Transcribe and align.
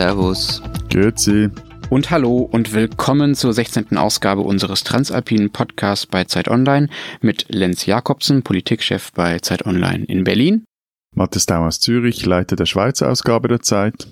Servus. 0.00 0.62
Grüezi. 0.88 1.50
Und 1.90 2.10
hallo 2.10 2.48
und 2.50 2.72
willkommen 2.72 3.34
zur 3.34 3.52
16. 3.52 3.98
Ausgabe 3.98 4.40
unseres 4.40 4.82
Transalpinen 4.82 5.50
Podcasts 5.50 6.06
bei 6.06 6.24
Zeit 6.24 6.48
Online 6.48 6.88
mit 7.20 7.44
Lenz 7.50 7.84
Jakobsen, 7.84 8.42
Politikchef 8.42 9.12
bei 9.12 9.40
Zeit 9.40 9.66
Online 9.66 10.06
in 10.06 10.24
Berlin. 10.24 10.64
Matthias 11.14 11.44
Daum 11.44 11.66
aus 11.66 11.80
Zürich, 11.80 12.24
Leiter 12.24 12.56
der 12.56 12.64
Schweizer 12.64 13.10
Ausgabe 13.10 13.48
der 13.48 13.60
Zeit. 13.60 14.06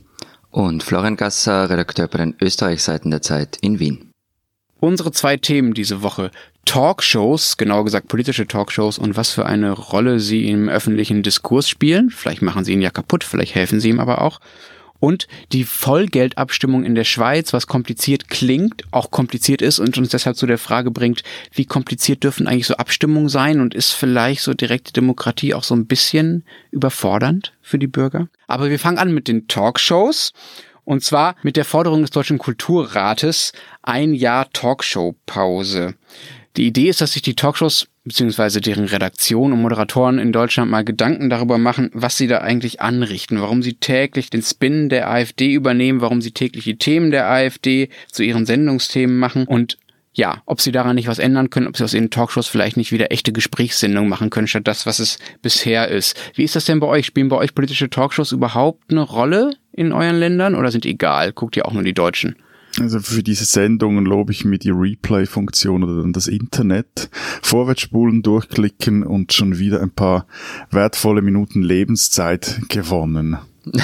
Und 0.51 0.82
Florian 0.82 1.16
Gasser, 1.16 1.70
Redakteur 1.70 2.07
bei 2.07 2.18
den 2.18 2.36
Österreichseiten 2.39 3.11
der 3.11 3.23
Zeit 3.23 3.57
in 3.62 3.80
Wien. 3.80 4.11
Unsere 4.80 5.11
zwei 5.11 5.39
Themen 5.39 5.73
diese 5.73 6.02
Woche. 6.02 6.30
Talkshows, 6.66 7.57
genauer 7.57 7.86
gesagt 7.86 8.09
politische 8.09 8.46
Talkshows 8.46 8.98
und 8.98 9.16
was 9.16 9.30
für 9.30 9.46
eine 9.46 9.73
Rolle 9.73 10.20
sie 10.20 10.50
im 10.50 10.69
öffentlichen 10.69 11.23
Diskurs 11.23 11.66
spielen. 11.66 12.11
Vielleicht 12.11 12.42
machen 12.42 12.64
sie 12.64 12.75
ihn 12.75 12.83
ja 12.83 12.91
kaputt, 12.91 13.25
vielleicht 13.25 13.55
helfen 13.55 13.80
sie 13.80 13.89
ihm 13.89 14.00
aber 14.00 14.20
auch. 14.20 14.39
Und 15.01 15.29
die 15.52 15.65
Vollgeldabstimmung 15.65 16.84
in 16.84 16.95
der 16.95 17.05
Schweiz, 17.05 17.52
was 17.52 17.66
kompliziert 17.66 18.29
klingt, 18.29 18.83
auch 18.91 19.11
kompliziert 19.11 19.62
ist 19.62 19.79
und 19.79 19.97
uns 19.97 20.09
deshalb 20.09 20.37
zu 20.37 20.47
der 20.47 20.59
Frage 20.59 20.91
bringt, 20.91 21.23
wie 21.52 21.66
kompliziert 21.66 22.25
dürfen 22.25 22.48
eigentlich 22.48 22.66
so 22.66 22.75
Abstimmungen 22.75 23.29
sein 23.29 23.61
und 23.61 23.75
ist 23.75 23.92
vielleicht 23.92 24.42
so 24.42 24.55
direkte 24.55 24.92
Demokratie 24.92 25.55
auch 25.55 25.65
so 25.65 25.75
ein 25.75 25.87
bisschen 25.87 26.45
überfordernd 26.70 27.53
für 27.62 27.79
die 27.79 27.87
Bürger? 27.87 28.29
Aber 28.47 28.70
wir 28.70 28.79
fangen 28.79 28.98
an 28.98 29.15
mit 29.15 29.29
den 29.29 29.47
Talkshows. 29.47 30.33
Und 30.84 31.05
zwar 31.05 31.37
mit 31.42 31.56
der 31.56 31.67
Forderung 31.67 32.01
des 32.01 32.12
Deutschen 32.12 32.39
Kulturrates 32.39 33.53
ein 33.83 34.15
Jahr 34.15 34.51
Talkshow-Pause. 34.51 35.97
Die 36.57 36.66
Idee 36.66 36.88
ist, 36.88 37.01
dass 37.01 37.12
sich 37.12 37.23
die 37.23 37.34
Talkshows 37.34 37.88
beziehungsweise 38.05 38.61
deren 38.61 38.87
Redaktion 38.87 39.52
und 39.52 39.62
Moderatoren 39.62 40.19
in 40.19 40.33
Deutschland 40.33 40.70
mal 40.70 40.84
Gedanken 40.84 41.30
darüber 41.30 41.59
machen, 41.59 41.91
was 41.93 42.16
sie 42.16 42.27
da 42.27 42.39
eigentlich 42.39 42.81
anrichten, 42.81 43.41
warum 43.41 43.62
sie 43.62 43.75
täglich 43.75 44.31
den 44.31 44.42
Spin 44.42 44.89
der 44.89 45.11
AfD 45.11 45.53
übernehmen, 45.53 46.00
warum 46.00 46.20
sie 46.20 46.33
täglich 46.33 46.64
die 46.64 46.78
Themen 46.78 47.11
der 47.11 47.31
AfD 47.31 47.91
zu 48.11 48.25
ihren 48.25 48.47
Sendungsthemen 48.47 49.19
machen 49.19 49.47
und 49.47 49.78
ja, 50.14 50.42
ob 50.47 50.61
sie 50.61 50.72
daran 50.72 50.97
nicht 50.97 51.06
was 51.06 51.20
ändern 51.20 51.48
können, 51.48 51.69
ob 51.69 51.77
sie 51.77 51.84
aus 51.84 51.95
ihren 51.95 52.11
Talkshows 52.11 52.48
vielleicht 52.48 52.77
nicht 52.77 52.91
wieder 52.91 53.12
echte 53.12 53.33
Gesprächssendungen 53.33 54.11
machen 54.11 54.31
können, 54.31 54.48
statt 54.48 54.67
das, 54.67 54.84
was 54.84 54.98
es 54.98 55.19
bisher 55.42 55.87
ist. 55.89 56.19
Wie 56.34 56.42
ist 56.42 56.56
das 56.56 56.65
denn 56.65 56.81
bei 56.81 56.89
euch? 56.89 57.06
Spielen 57.06 57.28
bei 57.28 57.37
euch 57.37 57.55
politische 57.55 57.89
Talkshows 57.89 58.33
überhaupt 58.33 58.91
eine 58.91 59.03
Rolle 59.03 59.55
in 59.70 59.92
euren 59.92 60.19
Ländern 60.19 60.56
oder 60.56 60.72
sind 60.72 60.87
egal? 60.87 61.33
Guckt 61.33 61.56
ihr 61.56 61.67
auch 61.67 61.72
nur 61.72 61.84
die 61.84 61.94
Deutschen? 61.94 62.34
Also 62.81 63.01
für 63.01 63.23
diese 63.23 63.45
Sendungen 63.45 64.05
lobe 64.05 64.33
ich 64.33 64.45
mir 64.45 64.59
die 64.59 64.71
Replay-Funktion 64.71 65.83
oder 65.83 66.03
dann 66.03 66.12
das 66.12 66.29
Internet. 66.29 67.11
Vorwärtsspulen, 67.43 68.23
durchklicken 68.23 69.03
und 69.03 69.33
schon 69.33 69.59
wieder 69.59 69.81
ein 69.81 69.91
paar 69.91 70.27
wertvolle 70.71 71.23
Minuten 71.23 71.62
Lebenszeit 71.62 72.61
gewonnen. 72.69 73.39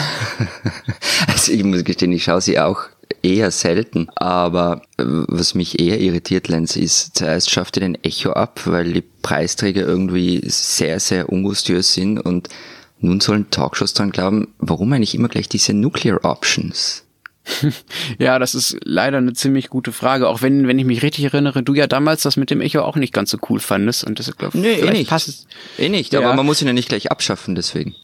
also 1.27 1.53
ich 1.53 1.65
muss 1.65 1.85
gestehen, 1.85 2.13
ich 2.13 2.25
schaue 2.25 2.41
sie 2.41 2.59
auch 2.59 2.85
eher 3.23 3.51
selten. 3.51 4.09
Aber 4.15 4.83
äh, 4.97 5.05
was 5.07 5.55
mich 5.55 5.81
eher 5.81 6.01
irritiert, 6.01 6.49
Lenz, 6.49 6.77
ist, 6.77 7.17
zuerst 7.17 7.51
schafft 7.51 7.77
ihr 7.77 7.81
den 7.81 8.03
Echo 8.05 8.33
ab, 8.33 8.61
weil 8.67 8.93
die 8.93 9.05
Preisträger 9.23 9.83
irgendwie 9.83 10.43
sehr, 10.47 11.01
sehr 11.01 11.31
ungustiös 11.31 11.95
sind 11.95 12.19
und 12.19 12.49
nun 13.01 13.21
sollen 13.21 13.51
Talkshows 13.51 13.93
dran 13.93 14.13
glauben, 14.13 14.49
warum 14.59 14.93
eigentlich 14.93 15.15
immer 15.15 15.29
gleich 15.29 15.49
diese 15.49 15.75
Nuclear 15.75 16.25
Options? 16.25 17.04
Ja, 18.19 18.39
das 18.39 18.55
ist 18.55 18.77
leider 18.85 19.19
eine 19.19 19.33
ziemlich 19.33 19.69
gute 19.69 19.93
Frage. 19.93 20.29
Auch 20.29 20.43
wenn, 20.43 20.69
wenn 20.69 20.79
ich 20.79 20.85
mich 20.85 21.03
richtig 21.03 21.25
erinnere, 21.25 21.63
du 21.63 21.75
ja 21.75 21.87
damals 21.87 22.23
das 22.23 22.37
mit 22.37 22.51
dem 22.51 22.61
Echo 22.61 22.81
auch 22.81 22.97
nicht 22.97 23.13
ganz 23.13 23.31
so 23.31 23.39
cool 23.49 23.61
fandest. 23.61 24.05
Und 24.05 24.19
das, 24.19 24.37
glaube 24.37 24.59
nee, 24.59 24.75
eh 24.75 24.91
nicht. 24.91 25.11
passt 25.11 25.47
Eh 25.79 25.89
nicht, 25.89 26.13
ja. 26.13 26.21
aber 26.21 26.35
man 26.35 26.47
muss 26.47 26.61
ihn 26.61 26.67
ja 26.67 26.73
nicht 26.73 26.89
gleich 26.89 27.11
abschaffen, 27.11 27.55
deswegen. 27.55 27.95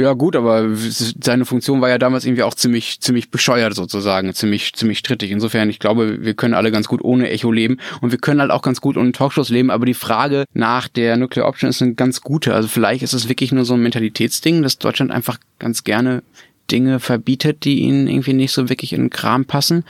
Ja, 0.00 0.12
gut, 0.12 0.36
aber 0.36 0.68
seine 0.76 1.44
Funktion 1.44 1.80
war 1.80 1.88
ja 1.88 1.98
damals 1.98 2.24
irgendwie 2.24 2.44
auch 2.44 2.54
ziemlich, 2.54 3.00
ziemlich 3.00 3.32
bescheuert 3.32 3.74
sozusagen, 3.74 4.32
ziemlich, 4.32 4.72
ziemlich 4.74 4.98
strittig. 4.98 5.32
Insofern, 5.32 5.68
ich 5.70 5.80
glaube, 5.80 6.24
wir 6.24 6.34
können 6.34 6.54
alle 6.54 6.70
ganz 6.70 6.86
gut 6.86 7.02
ohne 7.02 7.28
Echo 7.30 7.50
leben 7.50 7.78
und 8.00 8.12
wir 8.12 8.18
können 8.20 8.40
halt 8.40 8.52
auch 8.52 8.62
ganz 8.62 8.80
gut 8.80 8.96
ohne 8.96 9.10
Talkshows 9.10 9.48
leben, 9.48 9.72
aber 9.72 9.86
die 9.86 9.94
Frage 9.94 10.44
nach 10.54 10.86
der 10.86 11.16
Nuclear 11.16 11.48
Option 11.48 11.68
ist 11.68 11.82
eine 11.82 11.94
ganz 11.94 12.20
gute. 12.20 12.54
Also 12.54 12.68
vielleicht 12.68 13.02
ist 13.02 13.12
es 13.12 13.28
wirklich 13.28 13.50
nur 13.50 13.64
so 13.64 13.74
ein 13.74 13.82
Mentalitätsding, 13.82 14.62
dass 14.62 14.78
Deutschland 14.78 15.10
einfach 15.10 15.38
ganz 15.58 15.82
gerne 15.82 16.22
Dinge 16.70 17.00
verbietet, 17.00 17.64
die 17.64 17.80
ihnen 17.80 18.06
irgendwie 18.06 18.32
nicht 18.32 18.52
so 18.52 18.68
wirklich 18.68 18.92
in 18.92 19.04
den 19.04 19.10
Kram 19.10 19.44
passen. 19.44 19.84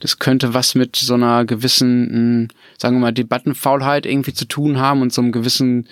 Das 0.00 0.18
könnte 0.18 0.54
was 0.54 0.74
mit 0.74 0.96
so 0.96 1.14
einer 1.14 1.44
gewissen, 1.44 2.08
hm, 2.10 2.48
sagen 2.78 2.96
wir 2.96 3.00
mal, 3.00 3.12
Debattenfaulheit 3.12 4.06
irgendwie 4.06 4.34
zu 4.34 4.46
tun 4.46 4.78
haben 4.78 5.02
und 5.02 5.12
so 5.12 5.22
einem 5.22 5.32
gewissen 5.32 5.88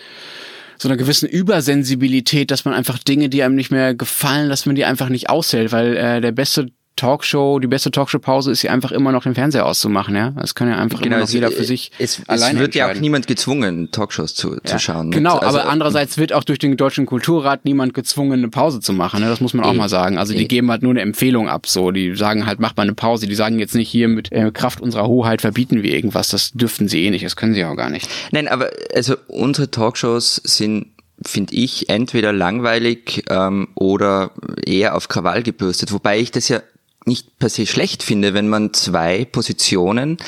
so 0.83 0.89
einer 0.89 0.97
gewissen 0.97 1.29
Übersensibilität, 1.29 2.51
dass 2.51 2.65
man 2.65 2.73
einfach 2.73 2.97
Dinge, 2.97 3.29
die 3.29 3.43
einem 3.43 3.55
nicht 3.55 3.71
mehr 3.71 3.95
gefallen, 3.95 4.49
dass 4.49 4.65
man 4.65 4.77
die 4.77 4.87
einfach 4.87 5.11
nicht 5.11 5.29
aushält, 5.29 5.73
weil 5.73 5.95
äh, 5.95 6.21
der 6.23 6.33
beste 6.33 6.69
Talkshow, 7.01 7.59
die 7.61 7.67
beste 7.67 7.91
Talkshow-Pause 7.91 8.51
ist 8.51 8.61
ja 8.63 8.73
einfach 8.73 8.93
immer 8.93 9.11
noch 9.11 9.23
den 9.23 9.35
Fernseher 9.35 9.65
auszumachen, 9.65 10.15
ja. 10.15 10.33
Das 10.33 10.55
kann 10.55 10.69
ja 10.69 10.77
einfach 10.77 11.01
genau, 11.01 11.17
immer 11.17 11.25
noch 11.25 11.31
jeder 11.31 11.51
für 11.51 11.65
sich 11.65 11.93
es, 11.99 12.21
alleine 12.27 12.59
Es 12.59 12.61
wird 12.61 12.75
ja 12.75 12.91
auch 12.91 12.95
niemand 12.95 13.27
gezwungen, 13.27 13.91
Talkshows 13.91 14.35
zu, 14.35 14.57
ja, 14.57 14.65
zu 14.65 14.79
schauen. 14.79 15.11
Genau, 15.11 15.39
also, 15.39 15.61
aber 15.61 15.71
andererseits 15.71 16.19
wird 16.19 16.35
auch 16.35 16.45
durch 16.45 16.59
den 16.59 16.77
Deutschen 16.77 17.07
Kulturrat 17.07 17.65
niemand 17.65 17.95
gezwungen, 17.95 18.41
eine 18.41 18.51
Pause 18.51 18.81
zu 18.81 18.93
machen, 18.93 19.21
ne? 19.21 19.31
Das 19.31 19.41
muss 19.41 19.55
man 19.55 19.65
auch 19.65 19.73
eh, 19.73 19.79
mal 19.79 19.89
sagen. 19.89 20.19
Also 20.19 20.35
die 20.35 20.43
eh. 20.43 20.49
geben 20.49 20.71
halt 20.71 20.83
nur 20.83 20.91
eine 20.91 21.01
Empfehlung 21.01 21.49
ab, 21.49 21.67
so. 21.67 21.91
Die 21.91 22.15
sagen 22.17 22.45
halt, 22.45 22.61
mach 22.61 22.77
mal 22.77 22.83
eine 22.83 22.95
Pause. 22.95 23.27
Die 23.27 23.35
sagen 23.35 23.59
jetzt 23.59 23.75
nicht 23.75 23.89
hier 23.89 24.09
mit 24.09 24.31
äh, 24.31 24.51
Kraft 24.51 24.83
unserer 24.83 25.07
Hoheit 25.09 25.41
verbieten 25.41 25.83
wir 25.83 25.95
irgendwas. 25.95 26.29
Das 26.29 26.53
dürften 26.53 26.87
sie 26.87 27.07
eh 27.07 27.11
nicht. 27.11 27.25
Das 27.25 27.35
können 27.35 27.55
sie 27.55 27.65
auch 27.65 27.77
gar 27.77 27.89
nicht. 27.89 28.11
Nein, 28.31 28.47
aber 28.47 28.69
also 28.95 29.17
unsere 29.29 29.71
Talkshows 29.71 30.37
sind 30.45 30.89
finde 31.27 31.55
ich, 31.55 31.89
entweder 31.89 32.33
langweilig 32.33 33.25
ähm, 33.29 33.69
oder 33.75 34.33
eher 34.65 34.95
auf 34.95 35.09
Krawall 35.09 35.43
gebürstet. 35.43 35.93
Wobei 35.93 36.19
ich 36.19 36.31
das 36.31 36.49
ja 36.49 36.61
nicht 37.07 37.39
per 37.39 37.49
se 37.49 37.67
schlecht 37.67 38.03
finde, 38.03 38.35
wenn 38.35 38.49
man 38.49 38.73
zwei 38.73 39.25
Positionen, 39.25 40.19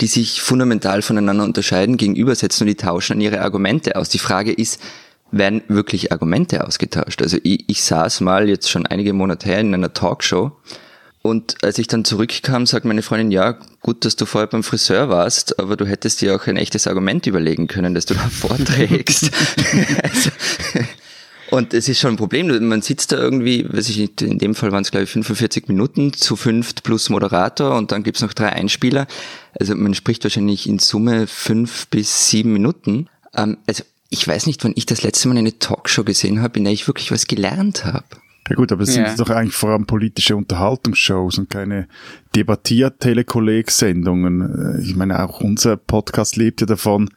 die 0.00 0.06
sich 0.06 0.40
fundamental 0.40 1.02
voneinander 1.02 1.44
unterscheiden, 1.44 1.96
gegenübersetzen 1.96 2.64
und 2.64 2.68
die 2.68 2.82
tauschen 2.82 3.14
dann 3.14 3.20
ihre 3.20 3.42
Argumente 3.42 3.96
aus. 3.96 4.08
Die 4.08 4.18
Frage 4.18 4.52
ist, 4.52 4.80
werden 5.30 5.62
wirklich 5.68 6.10
Argumente 6.10 6.66
ausgetauscht? 6.66 7.22
Also 7.22 7.38
ich, 7.42 7.64
ich 7.68 7.82
saß 7.82 8.20
mal 8.20 8.48
jetzt 8.48 8.70
schon 8.70 8.86
einige 8.86 9.12
Monate 9.12 9.46
her 9.46 9.60
in 9.60 9.72
einer 9.72 9.92
Talkshow 9.92 10.52
und 11.22 11.62
als 11.62 11.78
ich 11.78 11.86
dann 11.86 12.04
zurückkam, 12.04 12.64
sagt 12.64 12.86
meine 12.86 13.02
Freundin, 13.02 13.30
ja, 13.30 13.58
gut, 13.80 14.04
dass 14.06 14.16
du 14.16 14.24
vorher 14.24 14.46
beim 14.46 14.62
Friseur 14.62 15.10
warst, 15.10 15.58
aber 15.58 15.76
du 15.76 15.86
hättest 15.86 16.22
dir 16.22 16.34
auch 16.34 16.46
ein 16.46 16.56
echtes 16.56 16.86
Argument 16.86 17.26
überlegen 17.26 17.66
können, 17.66 17.94
dass 17.94 18.06
du 18.06 18.14
da 18.14 18.20
vorträgst. 18.30 19.30
also, 20.02 20.30
und 21.50 21.74
es 21.74 21.88
ist 21.88 22.00
schon 22.00 22.14
ein 22.14 22.16
Problem. 22.16 22.68
Man 22.68 22.82
sitzt 22.82 23.12
da 23.12 23.16
irgendwie, 23.16 23.66
weiß 23.68 23.88
ich 23.88 23.98
nicht, 23.98 24.22
in 24.22 24.38
dem 24.38 24.54
Fall 24.54 24.72
waren 24.72 24.82
es 24.82 24.90
glaube 24.90 25.04
ich 25.04 25.10
45 25.10 25.68
Minuten 25.68 26.12
zu 26.12 26.36
fünft 26.36 26.82
plus 26.82 27.08
Moderator 27.10 27.76
und 27.76 27.92
dann 27.92 28.02
gibt's 28.02 28.22
noch 28.22 28.32
drei 28.32 28.50
Einspieler. 28.50 29.06
Also 29.58 29.74
man 29.74 29.94
spricht 29.94 30.24
wahrscheinlich 30.24 30.68
in 30.68 30.78
Summe 30.78 31.26
fünf 31.26 31.88
bis 31.88 32.28
sieben 32.28 32.52
Minuten. 32.52 33.08
Ähm, 33.34 33.58
also 33.66 33.84
ich 34.10 34.26
weiß 34.26 34.46
nicht, 34.46 34.64
wann 34.64 34.72
ich 34.74 34.86
das 34.86 35.02
letzte 35.02 35.28
Mal 35.28 35.38
eine 35.38 35.58
Talkshow 35.58 36.04
gesehen 36.04 36.42
habe, 36.42 36.58
in 36.58 36.64
der 36.64 36.72
ich 36.72 36.86
wirklich 36.88 37.12
was 37.12 37.26
gelernt 37.26 37.84
habe. 37.84 38.04
Ja 38.48 38.56
gut, 38.56 38.72
aber 38.72 38.82
es 38.82 38.96
ja. 38.96 39.06
sind 39.06 39.20
doch 39.20 39.30
eigentlich 39.30 39.54
vor 39.54 39.70
allem 39.70 39.86
politische 39.86 40.34
Unterhaltungsshows 40.34 41.38
und 41.38 41.50
keine 41.50 41.86
debattiert-Telekolleg-Sendungen. 42.34 44.80
Ich 44.82 44.96
meine, 44.96 45.22
auch 45.22 45.40
unser 45.40 45.76
Podcast 45.76 46.36
lebt 46.36 46.60
ja 46.60 46.66
davon, 46.66 47.10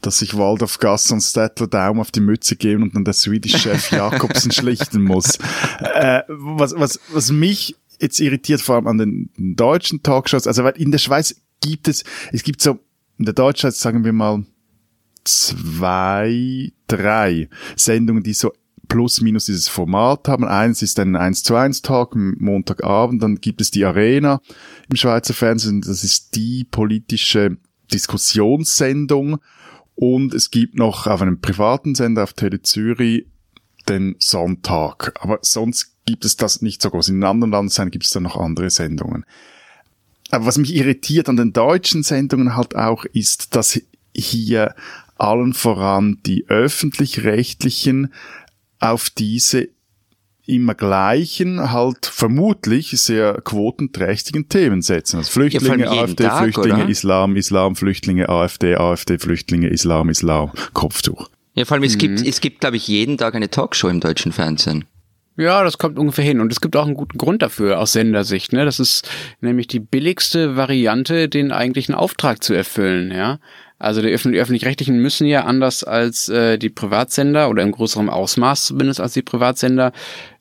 dass 0.00 0.20
sich 0.20 0.36
Waldorf 0.36 0.78
Gass 0.78 1.10
und 1.10 1.20
Stettler 1.20 1.66
Daumen 1.66 2.00
auf 2.00 2.10
die 2.10 2.20
Mütze 2.20 2.56
geben 2.56 2.82
und 2.82 2.94
dann 2.94 3.04
der 3.04 3.14
Swedish-Chef 3.14 3.90
Jakobsen 3.92 4.52
schlichten 4.52 5.02
muss. 5.02 5.38
Äh, 5.80 6.22
was, 6.28 6.74
was, 6.76 7.00
was 7.12 7.30
mich 7.30 7.76
jetzt 8.00 8.20
irritiert, 8.20 8.62
vor 8.62 8.76
allem 8.76 8.86
an 8.86 8.98
den 8.98 9.30
deutschen 9.36 10.02
Talkshows, 10.02 10.46
also 10.46 10.64
weil 10.64 10.76
in 10.76 10.90
der 10.90 10.98
Schweiz 10.98 11.34
gibt 11.60 11.88
es, 11.88 12.04
es 12.32 12.42
gibt 12.42 12.62
so, 12.62 12.78
in 13.18 13.26
der 13.26 13.34
Deutschschweiz 13.34 13.80
sagen 13.80 14.04
wir 14.04 14.14
mal, 14.14 14.44
zwei, 15.24 16.72
drei 16.86 17.50
Sendungen, 17.76 18.22
die 18.22 18.32
so 18.32 18.52
plus 18.90 19.22
minus 19.22 19.46
dieses 19.46 19.68
Format 19.68 20.28
haben. 20.28 20.44
Eins 20.44 20.82
ist 20.82 20.98
ein 20.98 21.16
1 21.16 21.44
zu 21.44 21.54
1 21.54 21.80
Talk 21.80 22.14
Montagabend, 22.16 23.22
dann 23.22 23.36
gibt 23.36 23.62
es 23.62 23.70
die 23.70 23.86
Arena 23.86 24.42
im 24.90 24.96
Schweizer 24.96 25.32
Fernsehen, 25.32 25.80
das 25.80 26.04
ist 26.04 26.34
die 26.34 26.64
politische 26.64 27.56
Diskussionssendung 27.92 29.38
und 29.94 30.34
es 30.34 30.50
gibt 30.50 30.74
noch 30.74 31.06
auf 31.06 31.22
einem 31.22 31.40
privaten 31.40 31.94
Sender 31.94 32.24
auf 32.24 32.34
Tele 32.34 32.62
Zürich 32.62 33.26
den 33.88 34.16
Sonntag. 34.18 35.14
Aber 35.20 35.38
sonst 35.42 35.94
gibt 36.04 36.24
es 36.24 36.36
das 36.36 36.60
nicht 36.60 36.82
so 36.82 36.90
groß. 36.90 37.10
In 37.10 37.22
anderen 37.22 37.52
Landesseiten 37.52 37.92
gibt 37.92 38.04
es 38.04 38.10
dann 38.10 38.24
noch 38.24 38.36
andere 38.36 38.70
Sendungen. 38.70 39.24
Aber 40.30 40.46
was 40.46 40.58
mich 40.58 40.74
irritiert 40.74 41.28
an 41.28 41.36
den 41.36 41.52
deutschen 41.52 42.02
Sendungen 42.02 42.56
halt 42.56 42.74
auch 42.74 43.04
ist, 43.04 43.54
dass 43.54 43.80
hier 44.14 44.74
allen 45.20 45.52
voran 45.52 46.18
die 46.24 46.46
öffentlich-rechtlichen 46.48 48.12
auf 48.80 49.10
diese 49.10 49.68
immer 50.46 50.74
gleichen, 50.74 51.70
halt 51.70 52.06
vermutlich 52.06 52.90
sehr 52.90 53.40
quotenträchtigen 53.44 54.48
Themen 54.48 54.82
setzen. 54.82 55.18
Also 55.18 55.30
Flüchtlinge, 55.30 55.84
ja, 55.84 55.92
AfD, 55.92 56.24
Tag, 56.24 56.42
Flüchtlinge, 56.42 56.82
oder? 56.84 56.88
Islam, 56.88 57.36
Islam, 57.36 57.76
Flüchtlinge, 57.76 58.28
AfD, 58.28 58.74
AfD, 58.74 59.18
Flüchtlinge, 59.18 59.68
Islam, 59.68 60.08
Islam, 60.08 60.50
Kopftuch. 60.72 61.30
Ja, 61.54 61.64
vor 61.64 61.76
allem, 61.76 61.84
es 61.84 61.94
mhm. 61.94 61.98
gibt, 61.98 62.26
es 62.26 62.40
gibt, 62.40 62.60
glaube 62.60 62.76
ich, 62.76 62.88
jeden 62.88 63.16
Tag 63.16 63.34
eine 63.34 63.50
Talkshow 63.50 63.88
im 63.88 64.00
deutschen 64.00 64.32
Fernsehen. 64.32 64.84
Ja, 65.36 65.64
das 65.64 65.78
kommt 65.78 65.98
ungefähr 65.98 66.24
hin. 66.24 66.40
Und 66.40 66.52
es 66.52 66.60
gibt 66.60 66.76
auch 66.76 66.84
einen 66.84 66.94
guten 66.94 67.16
Grund 67.16 67.42
dafür 67.42 67.78
aus 67.78 67.92
Sendersicht. 67.92 68.52
Ne? 68.52 68.64
Das 68.64 68.78
ist 68.78 69.08
nämlich 69.40 69.68
die 69.68 69.80
billigste 69.80 70.56
Variante, 70.56 71.28
den 71.28 71.52
eigentlichen 71.52 71.94
Auftrag 71.94 72.42
zu 72.42 72.52
erfüllen. 72.52 73.10
Ja, 73.10 73.38
also 73.80 74.02
die 74.02 74.08
öffentlich-rechtlichen 74.08 75.00
müssen 75.00 75.26
ja 75.26 75.44
anders 75.44 75.84
als 75.84 76.28
äh, 76.28 76.58
die 76.58 76.68
Privatsender 76.68 77.48
oder 77.48 77.62
im 77.62 77.72
größeren 77.72 78.10
Ausmaß 78.10 78.66
zumindest 78.66 79.00
als 79.00 79.14
die 79.14 79.22
Privatsender 79.22 79.92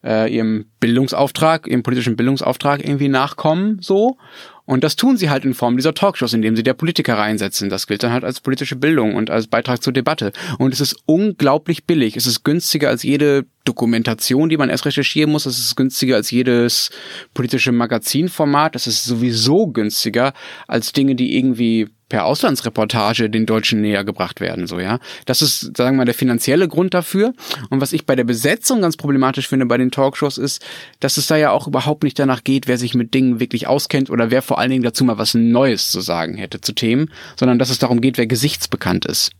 äh, 0.03 0.31
ihrem 0.31 0.65
Bildungsauftrag, 0.81 1.65
ihrem 1.65 1.81
politischen 1.81 2.17
Bildungsauftrag 2.17 2.83
irgendwie 2.83 3.07
nachkommen, 3.07 3.79
so. 3.81 4.17
Und 4.65 4.83
das 4.83 4.95
tun 4.95 5.17
sie 5.17 5.31
halt 5.31 5.45
in 5.45 5.55
Form 5.55 5.77
dieser 5.77 5.95
Talkshows, 5.95 6.33
indem 6.33 6.55
sie 6.55 6.61
der 6.61 6.75
Politiker 6.75 7.17
reinsetzen. 7.17 7.69
Das 7.69 7.87
gilt 7.87 8.03
dann 8.03 8.11
halt 8.11 8.23
als 8.23 8.39
politische 8.39 8.75
Bildung 8.75 9.15
und 9.15 9.31
als 9.31 9.47
Beitrag 9.47 9.81
zur 9.81 9.93
Debatte. 9.93 10.31
Und 10.59 10.75
es 10.75 10.79
ist 10.79 10.95
unglaublich 11.07 11.85
billig. 11.85 12.15
Es 12.15 12.27
ist 12.27 12.43
günstiger 12.43 12.89
als 12.89 13.01
jede 13.01 13.47
Dokumentation, 13.63 14.47
die 14.47 14.57
man 14.57 14.69
erst 14.69 14.85
recherchieren 14.85 15.31
muss. 15.31 15.47
Es 15.47 15.57
ist 15.57 15.75
günstiger 15.75 16.17
als 16.17 16.29
jedes 16.29 16.91
politische 17.33 17.71
Magazinformat. 17.71 18.75
Es 18.75 18.85
ist 18.85 19.05
sowieso 19.05 19.65
günstiger 19.67 20.33
als 20.67 20.91
Dinge, 20.93 21.15
die 21.15 21.35
irgendwie 21.35 21.87
per 22.09 22.25
Auslandsreportage 22.25 23.29
den 23.29 23.45
Deutschen 23.45 23.81
näher 23.81 24.03
gebracht 24.03 24.41
werden, 24.41 24.67
so, 24.67 24.79
ja. 24.79 24.99
Das 25.25 25.41
ist, 25.41 25.77
sagen 25.77 25.95
wir 25.95 25.99
mal, 25.99 26.05
der 26.05 26.15
finanzielle 26.15 26.67
Grund 26.67 26.93
dafür. 26.93 27.33
Und 27.69 27.81
was 27.81 27.93
ich 27.93 28.05
bei 28.05 28.15
der 28.15 28.23
Besetzung 28.23 28.81
ganz 28.81 28.97
problematisch 28.97 29.47
finde 29.47 29.67
bei 29.67 29.77
den 29.77 29.91
Talkshows 29.91 30.37
ist, 30.37 30.65
dass 30.99 31.17
es 31.17 31.27
da 31.27 31.37
ja 31.37 31.51
auch 31.51 31.67
überhaupt 31.67 32.03
nicht 32.03 32.17
danach 32.17 32.43
geht, 32.43 32.67
wer 32.67 32.77
sich 32.77 32.95
mit 32.95 33.13
Dingen 33.13 33.39
wirklich 33.39 33.67
auskennt 33.67 34.09
oder 34.09 34.31
wer 34.31 34.41
vor 34.41 34.59
allen 34.59 34.71
Dingen 34.71 34.83
dazu 34.83 35.05
mal 35.05 35.17
was 35.17 35.35
Neues 35.35 35.91
zu 35.91 36.01
sagen 36.01 36.35
hätte 36.35 36.61
zu 36.61 36.73
Themen, 36.73 37.11
sondern 37.37 37.59
dass 37.59 37.69
es 37.69 37.79
darum 37.79 38.01
geht, 38.01 38.17
wer 38.17 38.27
gesichtsbekannt 38.27 39.05
ist. 39.05 39.31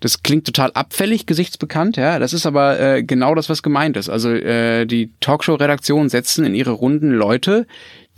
Das 0.00 0.22
klingt 0.22 0.44
total 0.44 0.72
abfällig, 0.74 1.24
gesichtsbekannt, 1.24 1.96
ja. 1.96 2.18
Das 2.18 2.34
ist 2.34 2.44
aber 2.44 2.78
äh, 2.78 3.02
genau 3.02 3.34
das, 3.34 3.48
was 3.48 3.62
gemeint 3.62 3.96
ist. 3.96 4.10
Also 4.10 4.30
äh, 4.30 4.84
die 4.84 5.10
Talkshow-Redaktionen 5.20 6.10
setzen 6.10 6.44
in 6.44 6.54
ihre 6.54 6.72
Runden 6.72 7.12
Leute, 7.12 7.66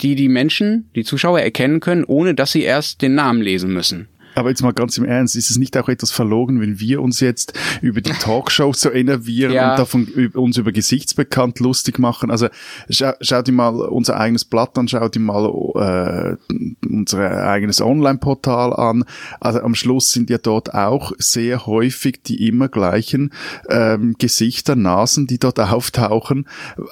die 0.01 0.15
die 0.15 0.29
Menschen, 0.29 0.89
die 0.95 1.03
Zuschauer 1.03 1.41
erkennen 1.41 1.79
können, 1.79 2.03
ohne 2.03 2.33
dass 2.33 2.51
sie 2.51 2.63
erst 2.63 3.01
den 3.01 3.15
Namen 3.15 3.41
lesen 3.41 3.73
müssen. 3.73 4.07
Aber 4.35 4.49
jetzt 4.49 4.61
mal 4.61 4.73
ganz 4.73 4.97
im 4.97 5.05
Ernst, 5.05 5.35
ist 5.35 5.49
es 5.49 5.57
nicht 5.57 5.77
auch 5.77 5.89
etwas 5.89 6.11
verlogen, 6.11 6.61
wenn 6.61 6.79
wir 6.79 7.01
uns 7.01 7.19
jetzt 7.19 7.53
über 7.81 8.01
die 8.01 8.11
Talkshow 8.11 8.73
so 8.73 8.91
enervieren 8.91 9.53
ja. 9.53 9.71
und 9.71 9.79
davon 9.79 10.07
uns 10.33 10.57
über 10.57 10.71
Gesichtsbekannt 10.71 11.59
lustig 11.59 11.99
machen? 11.99 12.31
Also 12.31 12.47
schau, 12.89 13.13
schau 13.21 13.41
dir 13.41 13.51
mal 13.51 13.75
unser 13.75 14.19
eigenes 14.19 14.45
Blatt 14.45 14.77
an, 14.77 14.87
schau 14.87 15.09
dir 15.09 15.19
mal 15.19 15.45
äh, 15.75 16.53
unser 16.87 17.47
eigenes 17.47 17.81
Online-Portal 17.81 18.73
an. 18.73 19.03
Also 19.39 19.61
am 19.61 19.75
Schluss 19.75 20.11
sind 20.11 20.29
ja 20.29 20.37
dort 20.37 20.73
auch 20.73 21.11
sehr 21.17 21.65
häufig 21.65 22.23
die 22.23 22.47
immer 22.47 22.67
gleichen 22.67 23.31
ähm, 23.69 24.15
Gesichter, 24.17 24.75
Nasen, 24.75 25.27
die 25.27 25.39
dort 25.39 25.59
auftauchen, 25.59 26.47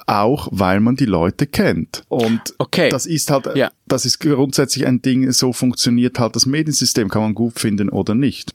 auch 0.06 0.48
weil 0.50 0.80
man 0.80 0.96
die 0.96 1.06
Leute 1.06 1.46
kennt. 1.46 2.04
Und 2.08 2.40
okay. 2.58 2.88
das 2.90 3.06
ist 3.06 3.30
halt, 3.30 3.48
ja. 3.54 3.70
Das 3.88 4.04
ist 4.04 4.20
grundsätzlich 4.20 4.86
ein 4.86 5.02
Ding, 5.02 5.30
so 5.32 5.52
funktioniert 5.52 6.18
halt 6.18 6.36
das 6.36 6.46
Mediensystem, 6.46 7.08
kann 7.08 7.22
man 7.22 7.34
gut 7.34 7.58
finden 7.58 7.88
oder 7.88 8.14
nicht. 8.14 8.54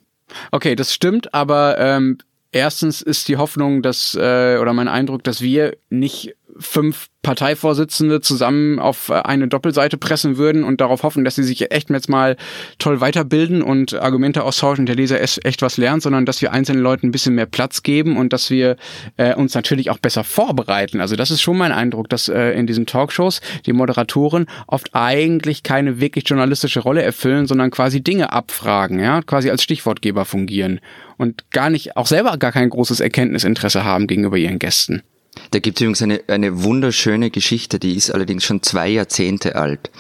Okay, 0.52 0.76
das 0.76 0.94
stimmt, 0.94 1.34
aber 1.34 1.78
ähm, 1.78 2.18
erstens 2.52 3.02
ist 3.02 3.28
die 3.28 3.38
Hoffnung, 3.38 3.82
dass 3.82 4.16
äh, 4.16 4.58
oder 4.60 4.74
mein 4.74 4.88
Eindruck, 4.88 5.24
dass 5.24 5.42
wir 5.42 5.78
nicht 5.90 6.36
fünf 6.60 7.08
Parteivorsitzende 7.24 8.20
zusammen 8.20 8.80
auf 8.80 9.10
eine 9.10 9.48
Doppelseite 9.48 9.98
pressen 9.98 10.38
würden 10.38 10.64
und 10.66 10.82
darauf 10.82 11.04
hoffen, 11.04 11.24
dass 11.24 11.36
sie 11.36 11.44
sich 11.44 11.72
echt 11.72 11.90
jetzt 11.90 12.10
mal 12.10 12.36
toll 12.80 13.00
weiterbilden 13.00 13.62
und 13.62 13.94
Argumente 13.94 14.44
austauschen 14.44 14.82
und 14.82 14.86
der 14.88 14.98
Leser 14.98 15.22
echt 15.22 15.62
was 15.62 15.78
lernt, 15.78 16.04
sondern 16.04 16.26
dass 16.26 16.42
wir 16.42 16.52
einzelnen 16.52 16.82
Leuten 16.82 17.08
ein 17.08 17.12
bisschen 17.12 17.36
mehr 17.36 17.46
Platz 17.46 17.82
geben 17.82 18.18
und 18.18 18.34
dass 18.34 18.50
wir 18.50 18.76
äh, 19.16 19.34
uns 19.36 19.54
natürlich 19.54 19.90
auch 19.90 20.00
besser 20.00 20.26
vorbereiten. 20.26 21.00
Also 21.00 21.16
das 21.16 21.32
ist 21.32 21.42
schon 21.42 21.58
mein 21.58 21.72
Eindruck, 21.72 22.10
dass 22.10 22.28
äh, 22.28 22.52
in 22.52 22.68
diesen 22.68 22.86
Talkshows 22.86 23.40
die 23.66 23.74
Moderatoren 23.74 24.48
oft 24.68 24.90
eigentlich 24.94 25.64
keine 25.64 26.02
wirklich 26.02 26.28
journalistische 26.28 26.82
Rolle 26.82 27.04
erfüllen, 27.04 27.48
sondern 27.48 27.72
quasi 27.72 28.04
Dinge 28.04 28.34
abfragen, 28.34 29.00
ja, 29.00 29.22
quasi 29.22 29.50
als 29.50 29.64
Stichwortgeber 29.64 30.26
fungieren 30.26 30.82
und 31.18 31.50
gar 31.52 31.70
nicht, 31.70 31.96
auch 31.96 32.08
selber 32.08 32.38
gar 32.38 32.52
kein 32.52 32.70
großes 32.70 33.00
Erkenntnisinteresse 33.00 33.86
haben 33.86 34.08
gegenüber 34.08 34.38
ihren 34.38 34.60
Gästen. 34.60 35.04
Da 35.52 35.60
gibt 35.60 35.78
es 35.78 35.82
übrigens 35.82 36.02
eine, 36.02 36.22
eine 36.28 36.64
wunderschöne 36.64 37.30
Geschichte, 37.30 37.80
die 37.80 37.96
ist 37.96 38.12
allerdings 38.12 38.44
schon 38.44 38.62
zwei 38.64 38.90
Jahrzehnte 38.90 39.56
alt. 39.56 39.92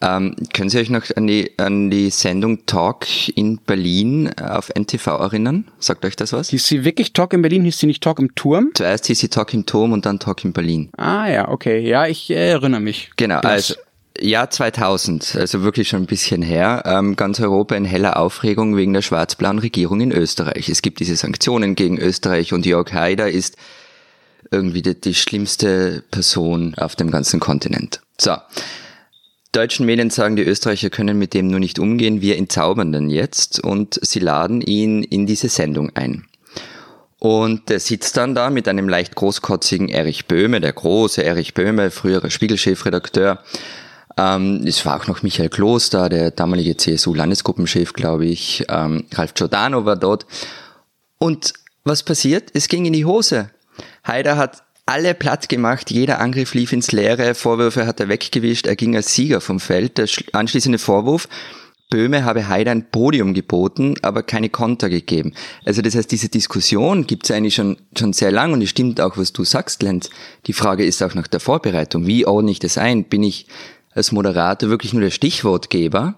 Ähm, 0.00 0.34
können 0.52 0.70
Sie 0.70 0.78
euch 0.78 0.90
noch 0.90 1.04
an 1.16 1.26
die, 1.26 1.52
an 1.58 1.90
die 1.90 2.10
Sendung 2.10 2.64
Talk 2.66 3.06
in 3.36 3.58
Berlin 3.58 4.30
auf 4.40 4.70
NTV 4.74 5.06
erinnern? 5.06 5.68
Sagt 5.78 6.04
euch 6.04 6.16
das 6.16 6.32
was? 6.32 6.48
Hieß 6.48 6.66
sie 6.66 6.84
wirklich 6.84 7.12
Talk 7.12 7.34
in 7.34 7.42
Berlin? 7.42 7.64
Hieß 7.64 7.78
sie 7.78 7.86
nicht 7.86 8.02
Talk 8.02 8.18
im 8.18 8.34
Turm? 8.34 8.70
Zuerst 8.74 9.06
hieß 9.06 9.18
sie 9.20 9.28
Talk 9.28 9.52
im 9.52 9.66
Turm 9.66 9.92
und 9.92 10.06
dann 10.06 10.18
Talk 10.18 10.44
in 10.44 10.52
Berlin. 10.52 10.90
Ah 10.96 11.28
ja, 11.28 11.48
okay. 11.48 11.78
Ja, 11.80 12.06
ich 12.06 12.30
erinnere 12.30 12.80
mich. 12.80 13.10
Genau, 13.16 13.40
also 13.40 13.74
Jahr 14.20 14.50
2000, 14.50 15.36
also 15.36 15.62
wirklich 15.62 15.88
schon 15.88 16.02
ein 16.02 16.06
bisschen 16.06 16.42
her, 16.42 16.82
ähm, 16.84 17.16
ganz 17.16 17.40
Europa 17.40 17.74
in 17.74 17.84
heller 17.84 18.18
Aufregung 18.18 18.76
wegen 18.76 18.92
der 18.92 19.02
schwarz-blauen 19.02 19.58
Regierung 19.58 20.00
in 20.00 20.12
Österreich. 20.12 20.68
Es 20.68 20.82
gibt 20.82 21.00
diese 21.00 21.16
Sanktionen 21.16 21.74
gegen 21.74 21.98
Österreich 21.98 22.52
und 22.52 22.66
Jörg 22.66 22.92
Haider 22.92 23.30
ist 23.30 23.56
irgendwie 24.52 24.82
die, 24.82 25.00
die 25.00 25.14
schlimmste 25.14 26.04
Person 26.10 26.74
auf 26.76 26.96
dem 26.96 27.10
ganzen 27.10 27.40
Kontinent. 27.40 28.00
So. 28.18 28.36
Deutschen 29.52 29.84
Medien 29.84 30.08
sagen, 30.08 30.36
die 30.36 30.44
Österreicher 30.44 30.88
können 30.88 31.18
mit 31.18 31.34
dem 31.34 31.48
nur 31.48 31.60
nicht 31.60 31.78
umgehen, 31.78 32.22
wir 32.22 32.38
entzaubern 32.38 32.90
den 32.90 33.10
jetzt 33.10 33.60
und 33.60 33.98
sie 34.02 34.18
laden 34.18 34.62
ihn 34.62 35.02
in 35.02 35.26
diese 35.26 35.50
Sendung 35.50 35.90
ein. 35.94 36.26
Und 37.18 37.68
der 37.68 37.78
sitzt 37.78 38.16
dann 38.16 38.34
da 38.34 38.50
mit 38.50 38.66
einem 38.66 38.88
leicht 38.88 39.14
großkotzigen 39.14 39.88
Erich 39.88 40.26
Böhme, 40.26 40.60
der 40.60 40.72
große 40.72 41.22
Erich 41.22 41.54
Böhme, 41.54 41.92
früherer 41.92 42.30
Spiegelchefredakteur. 42.30 43.38
Ähm, 44.16 44.64
es 44.66 44.84
war 44.84 45.00
auch 45.00 45.06
noch 45.06 45.22
Michael 45.22 45.48
Kloster, 45.48 46.08
der 46.08 46.32
damalige 46.32 46.76
CSU-Landesgruppenchef, 46.76 47.92
glaube 47.92 48.26
ich. 48.26 48.64
Ähm, 48.68 49.04
Ralf 49.12 49.34
Giordano 49.34 49.84
war 49.84 49.94
dort. 49.94 50.26
Und 51.18 51.52
was 51.84 52.02
passiert? 52.02 52.50
Es 52.54 52.66
ging 52.66 52.86
in 52.86 52.92
die 52.92 53.04
Hose. 53.04 53.50
Haider 54.04 54.36
hat 54.36 54.62
alle 54.86 55.14
platt 55.14 55.48
gemacht, 55.48 55.90
jeder 55.90 56.20
Angriff 56.20 56.54
lief 56.54 56.72
ins 56.72 56.92
Leere, 56.92 57.34
Vorwürfe 57.34 57.86
hat 57.86 58.00
er 58.00 58.08
weggewischt, 58.08 58.66
er 58.66 58.76
ging 58.76 58.96
als 58.96 59.14
Sieger 59.14 59.40
vom 59.40 59.60
Feld. 59.60 59.98
Der 59.98 60.08
anschließende 60.32 60.78
Vorwurf, 60.78 61.28
Böhme 61.88 62.24
habe 62.24 62.48
Haider 62.48 62.70
ein 62.70 62.90
Podium 62.90 63.34
geboten, 63.34 63.94
aber 64.00 64.22
keine 64.22 64.48
Konter 64.48 64.88
gegeben. 64.88 65.34
Also 65.66 65.82
das 65.82 65.94
heißt, 65.94 66.10
diese 66.10 66.30
Diskussion 66.30 67.06
gibt 67.06 67.24
es 67.24 67.30
eigentlich 67.30 67.54
schon, 67.54 67.76
schon 67.96 68.14
sehr 68.14 68.32
lang 68.32 68.54
und 68.54 68.62
es 68.62 68.70
stimmt 68.70 68.98
auch, 69.00 69.18
was 69.18 69.34
du 69.34 69.44
sagst, 69.44 69.82
Lenz. 69.82 70.08
Die 70.46 70.54
Frage 70.54 70.86
ist 70.86 71.02
auch 71.02 71.14
nach 71.14 71.26
der 71.26 71.38
Vorbereitung. 71.38 72.06
Wie 72.06 72.26
ordne 72.26 72.50
ich 72.50 72.58
das 72.58 72.78
ein? 72.78 73.04
Bin 73.04 73.22
ich 73.22 73.46
als 73.94 74.10
Moderator 74.10 74.70
wirklich 74.70 74.94
nur 74.94 75.02
der 75.02 75.10
Stichwortgeber? 75.10 76.14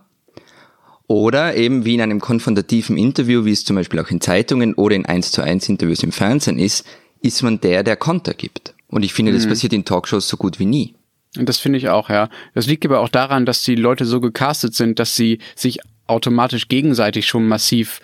Oder 1.09 1.57
eben 1.57 1.85
wie 1.85 1.95
in 1.95 2.01
einem 2.01 2.21
konfrontativen 2.21 2.97
Interview, 2.97 3.45
wie 3.45 3.53
es 3.53 3.65
zum 3.65 3.77
Beispiel 3.77 3.99
auch 3.99 4.11
in 4.11 4.21
Zeitungen 4.21 4.75
oder 4.75 4.95
in 4.95 5.05
1 5.05 5.33
zu 5.33 5.43
1 5.43 5.69
Interviews 5.69 6.03
im 6.05 6.13
Fernsehen 6.13 6.59
ist, 6.59 6.87
ist 7.25 7.43
man 7.43 7.61
der, 7.61 7.83
der 7.83 7.97
Konter 7.97 8.35
gibt. 8.35 8.75
Und 8.89 9.03
ich 9.03 9.15
finde, 9.15 9.33
das 9.33 9.47
mhm. 9.47 9.51
passiert 9.51 9.73
in 9.73 9.85
Talkshows 9.85 10.29
so 10.29 10.37
gut 10.37 10.59
wie 10.59 10.67
nie. 10.67 10.95
Und 11.39 11.49
das 11.49 11.59
finde 11.59 11.79
ich 11.79 11.89
auch, 11.89 12.11
ja. 12.11 12.29
Das 12.55 12.67
liegt 12.67 12.85
aber 12.85 13.01
auch 13.01 13.09
daran, 13.09 13.47
dass 13.47 13.63
die 13.63 13.75
Leute 13.75 14.05
so 14.05 14.21
gecastet 14.21 14.75
sind, 14.75 14.99
dass 14.99 15.17
sie 15.17 15.39
sich 15.57 15.81
automatisch 16.07 16.69
gegenseitig 16.69 17.27
schon 17.27 17.49
massiv 17.49 18.01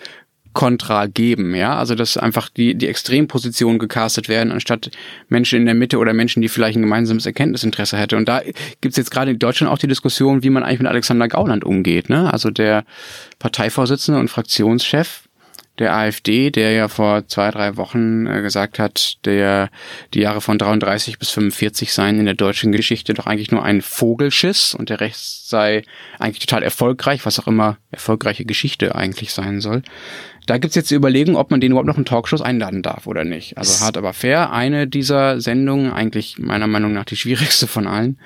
Kontra 0.53 1.05
geben, 1.05 1.55
ja. 1.55 1.77
Also 1.77 1.93
dass 1.93 2.17
einfach 2.17 2.49
die, 2.49 2.75
die 2.75 2.87
Extrempositionen 2.87 3.77
gecastet 3.77 4.27
werden, 4.27 4.51
anstatt 4.51 4.89
Menschen 5.29 5.59
in 5.59 5.65
der 5.65 5.75
Mitte 5.75 5.99
oder 5.99 6.13
Menschen, 6.13 6.41
die 6.41 6.49
vielleicht 6.49 6.77
ein 6.77 6.81
gemeinsames 6.81 7.25
Erkenntnisinteresse 7.25 7.97
hätte. 7.97 8.17
Und 8.17 8.27
da 8.27 8.41
gibt's 8.81 8.97
jetzt 8.97 9.11
gerade 9.11 9.31
in 9.31 9.39
Deutschland 9.39 9.71
auch 9.71 9.77
die 9.77 9.87
Diskussion, 9.87 10.43
wie 10.43 10.49
man 10.49 10.63
eigentlich 10.63 10.79
mit 10.79 10.89
Alexander 10.89 11.27
Gauland 11.27 11.63
umgeht, 11.63 12.09
ne? 12.09 12.33
Also 12.33 12.49
der 12.49 12.85
Parteivorsitzende 13.39 14.19
und 14.19 14.29
Fraktionschef 14.29 15.29
der 15.79 15.95
AfD, 15.95 16.51
der 16.51 16.73
ja 16.73 16.87
vor 16.87 17.27
zwei, 17.27 17.49
drei 17.49 17.77
Wochen 17.77 18.27
äh, 18.27 18.41
gesagt 18.41 18.77
hat, 18.77 19.17
der 19.25 19.69
die 20.13 20.19
Jahre 20.19 20.41
von 20.41 20.57
33 20.57 21.17
bis 21.17 21.29
45 21.31 21.93
seien 21.93 22.19
in 22.19 22.25
der 22.25 22.33
deutschen 22.33 22.71
Geschichte 22.71 23.13
doch 23.13 23.25
eigentlich 23.25 23.51
nur 23.51 23.63
ein 23.63 23.81
Vogelschiss 23.81 24.75
und 24.75 24.89
der 24.89 24.99
Rest 24.99 25.49
sei 25.49 25.83
eigentlich 26.19 26.45
total 26.45 26.63
erfolgreich, 26.63 27.25
was 27.25 27.39
auch 27.39 27.47
immer 27.47 27.77
erfolgreiche 27.89 28.45
Geschichte 28.45 28.95
eigentlich 28.95 29.33
sein 29.33 29.61
soll. 29.61 29.81
Da 30.45 30.57
gibt's 30.57 30.75
jetzt 30.75 30.91
die 30.91 30.95
Überlegung, 30.95 31.35
ob 31.35 31.51
man 31.51 31.61
den 31.61 31.71
überhaupt 31.71 31.87
noch 31.87 31.97
in 31.97 32.05
Talkshows 32.05 32.41
einladen 32.41 32.81
darf 32.81 33.07
oder 33.07 33.23
nicht. 33.23 33.57
Also 33.57 33.85
hart 33.85 33.97
aber 33.97 34.13
fair, 34.13 34.51
eine 34.51 34.87
dieser 34.87 35.39
Sendungen, 35.39 35.91
eigentlich 35.91 36.37
meiner 36.39 36.67
Meinung 36.67 36.93
nach 36.93 37.05
die 37.05 37.15
schwierigste 37.17 37.67
von 37.67 37.87
allen, 37.87 38.19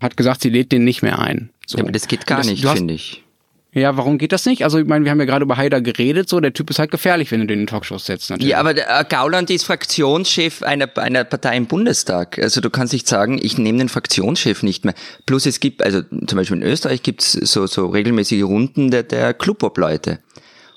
hat 0.00 0.16
gesagt, 0.16 0.42
sie 0.42 0.50
lädt 0.50 0.72
den 0.72 0.84
nicht 0.84 1.02
mehr 1.02 1.18
ein. 1.18 1.50
So. 1.66 1.78
Ja, 1.78 1.84
aber 1.84 1.92
das 1.92 2.08
geht 2.08 2.26
gar 2.26 2.38
das, 2.38 2.46
nicht, 2.46 2.66
finde 2.66 2.94
ich. 2.94 3.25
Ja, 3.76 3.94
warum 3.98 4.16
geht 4.16 4.32
das 4.32 4.46
nicht? 4.46 4.64
Also 4.64 4.78
ich 4.78 4.86
meine, 4.86 5.04
wir 5.04 5.10
haben 5.10 5.20
ja 5.20 5.26
gerade 5.26 5.42
über 5.42 5.58
Haider 5.58 5.82
geredet, 5.82 6.30
so 6.30 6.40
der 6.40 6.54
Typ 6.54 6.70
ist 6.70 6.78
halt 6.78 6.90
gefährlich, 6.90 7.30
wenn 7.30 7.40
du 7.40 7.46
den 7.46 7.60
in 7.60 7.66
Talkshows 7.66 8.06
setzt. 8.06 8.30
Natürlich. 8.30 8.52
Ja, 8.52 8.58
aber 8.58 8.72
der, 8.72 9.00
äh, 9.00 9.04
Gauland 9.06 9.50
ist 9.50 9.64
Fraktionschef 9.64 10.62
einer, 10.62 10.88
einer 10.96 11.24
Partei 11.24 11.58
im 11.58 11.66
Bundestag. 11.66 12.38
Also 12.38 12.62
du 12.62 12.70
kannst 12.70 12.94
nicht 12.94 13.06
sagen, 13.06 13.38
ich 13.38 13.58
nehme 13.58 13.76
den 13.76 13.90
Fraktionschef 13.90 14.62
nicht 14.62 14.86
mehr. 14.86 14.94
Plus 15.26 15.44
es 15.44 15.60
gibt, 15.60 15.82
also 15.82 16.00
zum 16.00 16.38
Beispiel 16.38 16.56
in 16.56 16.62
Österreich 16.62 17.02
gibt's 17.02 17.32
so, 17.32 17.66
so 17.66 17.88
regelmäßige 17.88 18.44
Runden 18.44 18.90
der, 18.90 19.02
der 19.02 19.34
Clubop-Leute. 19.34 20.20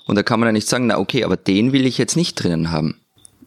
Und 0.06 0.16
da 0.16 0.22
kann 0.22 0.38
man 0.38 0.48
ja 0.48 0.52
nicht 0.52 0.68
sagen, 0.68 0.88
na 0.88 0.98
okay, 0.98 1.24
aber 1.24 1.38
den 1.38 1.72
will 1.72 1.86
ich 1.86 1.96
jetzt 1.96 2.16
nicht 2.16 2.34
drinnen 2.34 2.70
haben. 2.70 3.00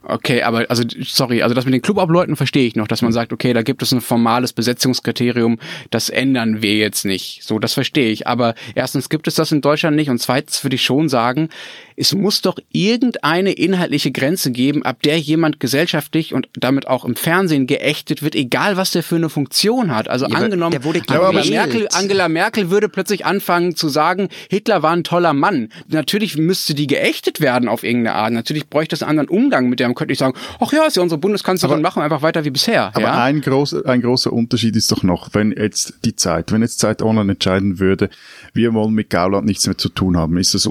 Okay, 0.06 0.42
aber 0.42 0.66
also 0.70 0.84
sorry, 1.02 1.42
also 1.44 1.56
das 1.56 1.64
mit 1.64 1.74
den 1.74 1.82
Clubobleuten 1.82 2.36
verstehe 2.36 2.68
ich 2.68 2.76
noch, 2.76 2.90
dass 2.90 3.02
man 3.02 3.14
sagt, 3.14 3.32
okay, 3.32 3.54
da 3.54 3.62
gibt 3.62 3.82
es 3.82 3.94
ein 3.94 4.02
formales 4.02 4.52
Besetzungskriterium, 4.52 5.60
das 5.92 6.10
ändern 6.10 6.62
wir 6.62 6.76
jetzt 6.76 7.06
nicht. 7.06 7.42
So, 7.44 7.58
das 7.58 7.74
verstehe 7.74 8.12
ich. 8.12 8.28
Aber 8.28 8.54
erstens 8.76 9.08
gibt 9.08 9.28
es 9.28 9.36
das 9.36 9.54
in 9.54 9.62
Deutschland 9.62 9.96
nicht 9.96 10.10
und 10.10 10.20
zweitens 10.20 10.62
würde 10.64 10.76
ich 10.76 10.84
schon 10.84 11.08
sagen, 11.08 11.48
es 11.96 12.14
muss 12.14 12.42
doch 12.42 12.58
irgendeine 12.72 13.54
inhaltliche 13.54 14.12
Grenze 14.12 14.52
geben, 14.52 14.84
ab 14.84 15.02
der 15.04 15.20
jemand 15.20 15.60
gesellschaftlich 15.60 16.34
und 16.34 16.50
damit 16.54 16.88
auch 16.88 17.06
im 17.06 17.16
Fernsehen 17.16 17.66
geächtet 17.66 18.22
wird, 18.22 18.36
egal 18.36 18.76
was 18.78 18.92
der 18.92 19.04
für 19.04 19.16
eine 19.16 19.30
Funktion 19.30 19.96
hat. 19.96 20.10
Also 20.10 20.28
ja, 20.28 20.36
angenommen, 20.36 20.78
Angela 21.08 21.44
Merkel, 21.44 21.88
Angela 21.92 22.30
Merkel 22.30 22.70
würde 22.70 22.90
plötzlich 22.90 23.26
anfangen 23.26 23.76
zu 23.76 23.88
sagen, 23.88 24.30
Hitler 24.50 24.84
war 24.84 24.92
ein 24.92 25.04
toller 25.04 25.34
Mann. 25.34 25.70
Natürlich 25.88 26.38
müsste 26.38 26.74
die 26.74 26.88
geächtet 26.88 27.40
werden 27.40 27.70
auf 27.70 27.84
irgendeine 27.84 28.16
Art. 28.16 28.34
Natürlich 28.34 28.68
bräuchte 28.70 28.96
es 28.96 29.02
einen 29.02 29.20
anderen 29.20 29.30
Umgang 29.30 29.70
mit 29.70 29.80
der 29.80 29.94
dann 29.94 29.96
könnte 29.96 30.14
ich 30.14 30.20
sagen, 30.20 30.34
ach 30.60 30.74
ja, 30.74 30.86
ist 30.86 30.96
ja 30.96 31.04
unsere 31.04 31.20
Bundeskanzlerin, 31.20 31.76
aber, 31.76 31.82
machen 31.82 32.00
wir 32.00 32.06
einfach 32.06 32.22
weiter 32.22 32.44
wie 32.46 32.50
bisher. 32.50 32.88
Aber 32.96 33.02
ja? 33.02 33.24
ein, 33.24 33.42
groß, 33.42 33.86
ein 33.86 34.02
großer 34.02 34.34
Unterschied 34.34 34.76
ist 34.76 34.92
doch 34.92 35.04
noch, 35.04 35.30
wenn 35.34 35.52
jetzt 35.52 36.00
die 36.04 36.16
Zeit, 36.16 36.52
wenn 36.52 36.62
jetzt 36.62 36.80
Zeit 36.80 37.02
Online 37.02 37.34
entscheiden 37.34 37.80
würde, 37.80 38.10
wir 38.54 38.74
wollen 38.74 38.94
mit 38.94 39.10
Gauland 39.10 39.46
nichts 39.46 39.68
mehr 39.68 39.78
zu 39.78 39.90
tun 39.90 40.18
haben, 40.18 40.38
ist 40.38 40.54
das 40.54 40.68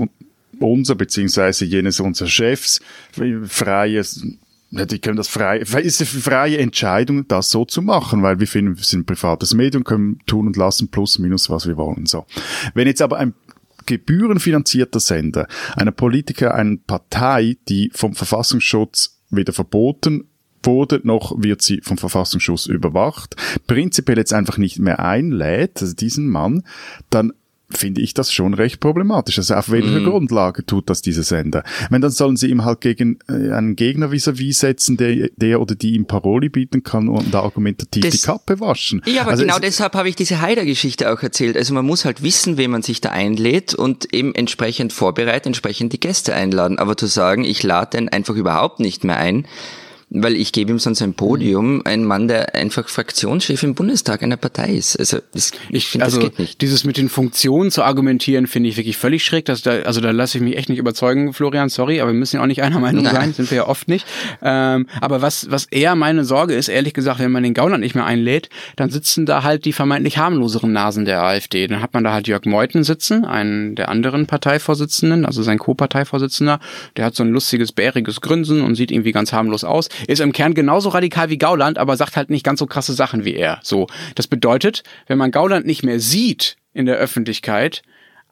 unser, 0.59 0.95
beziehungsweise 0.95 1.65
jenes 1.65 2.01
unserer 2.01 2.29
Chefs, 2.29 2.81
freies, 3.47 4.25
die 4.71 4.99
können 4.99 5.17
das 5.17 5.29
frei, 5.29 5.59
ist 5.59 6.01
eine 6.01 6.07
freie 6.07 6.59
Entscheidung, 6.59 7.29
das 7.29 7.51
so 7.51 7.65
zu 7.65 7.83
machen, 7.83 8.23
weil 8.23 8.41
wir 8.41 8.47
finden, 8.47 8.77
wir 8.77 8.85
sind 8.85 9.01
ein 9.01 9.07
privates 9.07 9.55
Medium, 9.55 9.85
können 9.85 10.19
tun 10.27 10.47
und 10.47 10.57
lassen, 10.57 10.89
plus, 10.89 11.19
minus, 11.19 11.51
was 11.51 11.67
wir 11.67 11.77
wollen, 11.77 12.07
so. 12.07 12.25
Wenn 12.75 12.87
jetzt 12.87 13.03
aber 13.03 13.19
ein 13.19 13.35
gebührenfinanzierter 13.85 15.01
Sender, 15.01 15.47
einer 15.77 15.91
Politiker, 15.91 16.55
eine 16.55 16.79
Partei, 16.79 17.57
die 17.69 17.91
vom 17.93 18.15
Verfassungsschutz 18.15 19.21
weder 19.31 19.53
verboten 19.53 20.29
wurde, 20.63 21.01
noch 21.03 21.35
wird 21.43 21.63
sie 21.63 21.81
vom 21.83 21.99
Verfassungsschutz 21.99 22.67
überwacht, 22.67 23.37
prinzipiell 23.67 24.19
jetzt 24.19 24.33
einfach 24.33 24.59
nicht 24.59 24.79
mehr 24.79 25.01
einlädt, 25.01 25.83
also 25.83 25.95
diesen 25.95 26.29
Mann, 26.29 26.63
dann 27.11 27.33
finde 27.77 28.01
ich 28.01 28.15
das 28.15 28.33
schon 28.33 28.55
recht 28.55 28.81
problematisch. 28.81 29.39
Also 29.39 29.55
auf 29.55 29.71
welcher 29.71 30.01
mm. 30.01 30.05
Grundlage 30.05 30.65
tut 30.65 30.89
das 30.91 31.03
dieser 31.03 31.23
Sender? 31.23 31.65
Wenn 31.91 32.01
dann 32.01 32.11
sollen 32.11 32.37
sie 32.37 32.49
ihm 32.49 32.65
halt 32.65 32.81
gegen 32.81 33.19
äh, 33.29 33.53
einen 33.53 33.77
Gegner 33.77 34.11
vis-à-vis 34.11 34.57
-vis 34.57 34.61
setzen, 34.61 34.97
der, 34.97 35.29
der 35.37 35.61
oder 35.61 35.75
die 35.75 35.95
ihm 35.95 36.07
Paroli 36.07 36.49
bieten 36.49 36.83
kann 36.83 37.09
und 37.09 37.35
argumentativ 37.35 38.03
das, 38.03 38.13
die 38.13 38.27
Kappe 38.27 38.61
waschen. 38.61 39.03
Ja, 39.07 39.23
aber 39.23 39.33
also 39.33 39.45
genau 39.45 39.59
deshalb 39.59 39.95
habe 39.95 40.09
ich 40.09 40.17
diese 40.17 40.41
Haider-Geschichte 40.41 41.13
auch 41.13 41.23
erzählt. 41.23 41.57
Also 41.57 41.75
man 41.75 41.87
muss 41.87 42.05
halt 42.05 42.23
wissen, 42.23 42.57
wen 42.57 42.71
man 42.71 42.83
sich 42.83 43.01
da 43.01 43.11
einlädt 43.11 43.75
und 43.75 44.13
eben 44.13 44.35
entsprechend 44.35 44.93
vorbereiten, 44.93 45.49
entsprechend 45.49 45.93
die 45.93 46.01
Gäste 46.01 46.35
einladen. 46.35 46.79
Aber 46.79 46.97
zu 46.97 47.07
sagen, 47.07 47.45
ich 47.45 47.63
lade 47.63 47.97
den 47.97 48.09
einfach 48.09 48.35
überhaupt 48.35 48.81
nicht 48.81 49.05
mehr 49.05 49.17
ein, 49.17 49.47
weil 50.15 50.37
ich 50.37 50.53
gebe 50.53 50.71
ihm 50.71 50.79
sonst 50.79 51.01
ein 51.01 51.15
Podium, 51.15 51.77
mhm. 51.77 51.83
ein 51.85 52.05
Mann, 52.05 52.29
der 52.29 52.55
einfach 52.55 52.89
Fraktionschef 52.89 53.63
im 53.63 53.75
Bundestag 53.75 54.23
einer 54.23 54.37
Partei 54.37 54.75
ist. 54.75 54.97
Also 54.97 55.19
das, 55.33 55.53
ich 55.71 55.87
finde, 55.87 56.05
also, 56.05 56.19
das 56.19 56.29
geht 56.29 56.39
nicht. 56.39 56.61
Dieses 56.61 56.85
mit 56.85 56.99
den 56.99 57.09
Funktionen 57.09 57.71
zu 57.71 57.83
argumentieren, 57.83 58.47
finde 58.47 58.69
ich 58.69 58.77
wirklich 58.77 58.99
völlig 58.99 59.25
schräg. 59.25 59.47
Das, 59.47 59.63
da, 59.63 59.81
also 59.83 60.01
da 60.01 60.11
lasse 60.11 60.39
ich 60.39 60.45
mich 60.45 60.57
echt 60.57 60.69
nicht 60.69 60.79
überzeugen, 60.79 61.33
Florian, 61.33 61.71
sorry, 61.71 62.01
aber 62.01 62.13
wir 62.13 62.19
müssen 62.19 62.37
ja 62.37 62.43
auch 62.43 62.47
nicht 62.47 62.63
einer 62.63 62.79
Meinung 62.79 63.05
Nein. 63.05 63.15
sein, 63.15 63.33
sind 63.33 63.51
wir 63.51 63.57
ja 63.57 63.67
oft 63.67 63.89
nicht. 63.89 64.07
Ähm, 64.43 64.87
aber 65.01 65.23
was, 65.23 65.51
was 65.51 65.65
eher 65.65 65.95
meine 65.95 66.25
Sorge 66.25 66.55
ist, 66.55 66.69
ehrlich 66.69 66.93
gesagt, 66.93 67.19
wenn 67.21 67.33
man 67.33 67.43
den 67.43 67.55
Gauland 67.55 67.81
nicht 67.81 67.95
mehr 67.95 68.05
einlädt, 68.05 68.51
dann 68.77 68.91
sitzen 68.91 69.25
da 69.25 69.43
halt 69.43 69.65
die 69.65 69.73
vermeintlich 69.73 70.19
harmloseren 70.19 70.73
Nasen 70.73 71.07
der 71.07 71.23
AfD. 71.23 71.67
Dann 71.67 71.81
hat 71.81 71.95
man 71.95 72.05
da 72.05 72.13
halt 72.13 72.29
Jörg 72.29 72.45
Meuthen 72.45 72.85
sitzen, 72.85 73.25
einen 73.25 73.77
der 73.77 73.89
anderen 73.89 74.27
Parteivorsitzenden, 74.27 75.25
also 75.25 75.43
sein 75.43 75.59
Co-Parteivorsitzender, 75.59 76.61
der 76.97 77.07
hat 77.07 77.15
so 77.15 77.23
ein 77.23 77.31
lustiges, 77.31 77.73
bäriges 77.73 78.21
Grinsen 78.21 78.61
und 78.61 78.75
sieht 78.75 78.91
irgendwie 78.91 79.13
ganz 79.13 79.33
harmlos 79.33 79.65
aus 79.65 79.89
ist 80.07 80.21
im 80.21 80.33
Kern 80.33 80.55
genauso 80.55 80.89
radikal 80.91 81.31
wie 81.31 81.39
Gauland, 81.39 81.79
aber 81.79 81.97
sagt 81.97 82.17
halt 82.17 82.31
nicht 82.31 82.45
ganz 82.45 82.59
so 82.59 82.67
krasse 82.67 82.93
Sachen 82.93 83.25
wie 83.25 83.35
er. 83.35 83.61
So. 83.63 83.87
Das 84.15 84.27
bedeutet, 84.27 84.83
wenn 85.07 85.19
man 85.19 85.31
Gauland 85.31 85.67
nicht 85.67 85.83
mehr 85.83 86.01
sieht 86.01 86.57
in 86.73 86.87
der 86.87 86.97
Öffentlichkeit, 86.97 87.83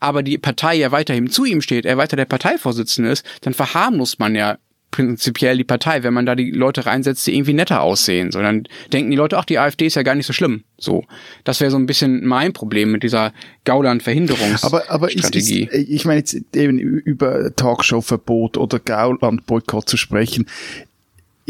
aber 0.00 0.22
die 0.22 0.38
Partei 0.38 0.76
ja 0.76 0.92
weiterhin 0.92 1.30
zu 1.30 1.44
ihm 1.44 1.60
steht, 1.60 1.84
er 1.84 1.98
weiter 1.98 2.16
der 2.16 2.24
Parteivorsitzende 2.24 3.10
ist, 3.10 3.24
dann 3.42 3.54
verharmlost 3.54 4.18
man 4.18 4.34
ja 4.34 4.56
prinzipiell 4.90 5.56
die 5.56 5.64
Partei, 5.64 6.02
wenn 6.02 6.14
man 6.14 6.26
da 6.26 6.34
die 6.34 6.50
Leute 6.50 6.86
reinsetzt, 6.86 7.26
die 7.26 7.34
irgendwie 7.34 7.52
netter 7.52 7.82
aussehen. 7.82 8.32
So, 8.32 8.40
dann 8.40 8.64
denken 8.92 9.10
die 9.10 9.16
Leute, 9.16 9.38
ach, 9.38 9.44
die 9.44 9.58
AfD 9.58 9.86
ist 9.86 9.94
ja 9.94 10.02
gar 10.02 10.14
nicht 10.14 10.26
so 10.26 10.32
schlimm. 10.32 10.64
So. 10.78 11.04
Das 11.44 11.60
wäre 11.60 11.70
so 11.70 11.76
ein 11.76 11.86
bisschen 11.86 12.26
mein 12.26 12.52
Problem 12.52 12.90
mit 12.90 13.02
dieser 13.02 13.32
Gauland-Verhinderungsstrategie. 13.64 14.66
Aber, 14.66 14.90
aber 14.90 15.12
ist, 15.12 15.34
ist, 15.34 15.50
ich 15.50 16.04
meine 16.04 16.20
jetzt 16.20 16.36
eben 16.56 16.78
über 16.78 17.54
Talkshow-Verbot 17.54 18.56
oder 18.56 18.78
Gauland-Boykott 18.80 19.88
zu 19.88 19.96
sprechen 19.96 20.46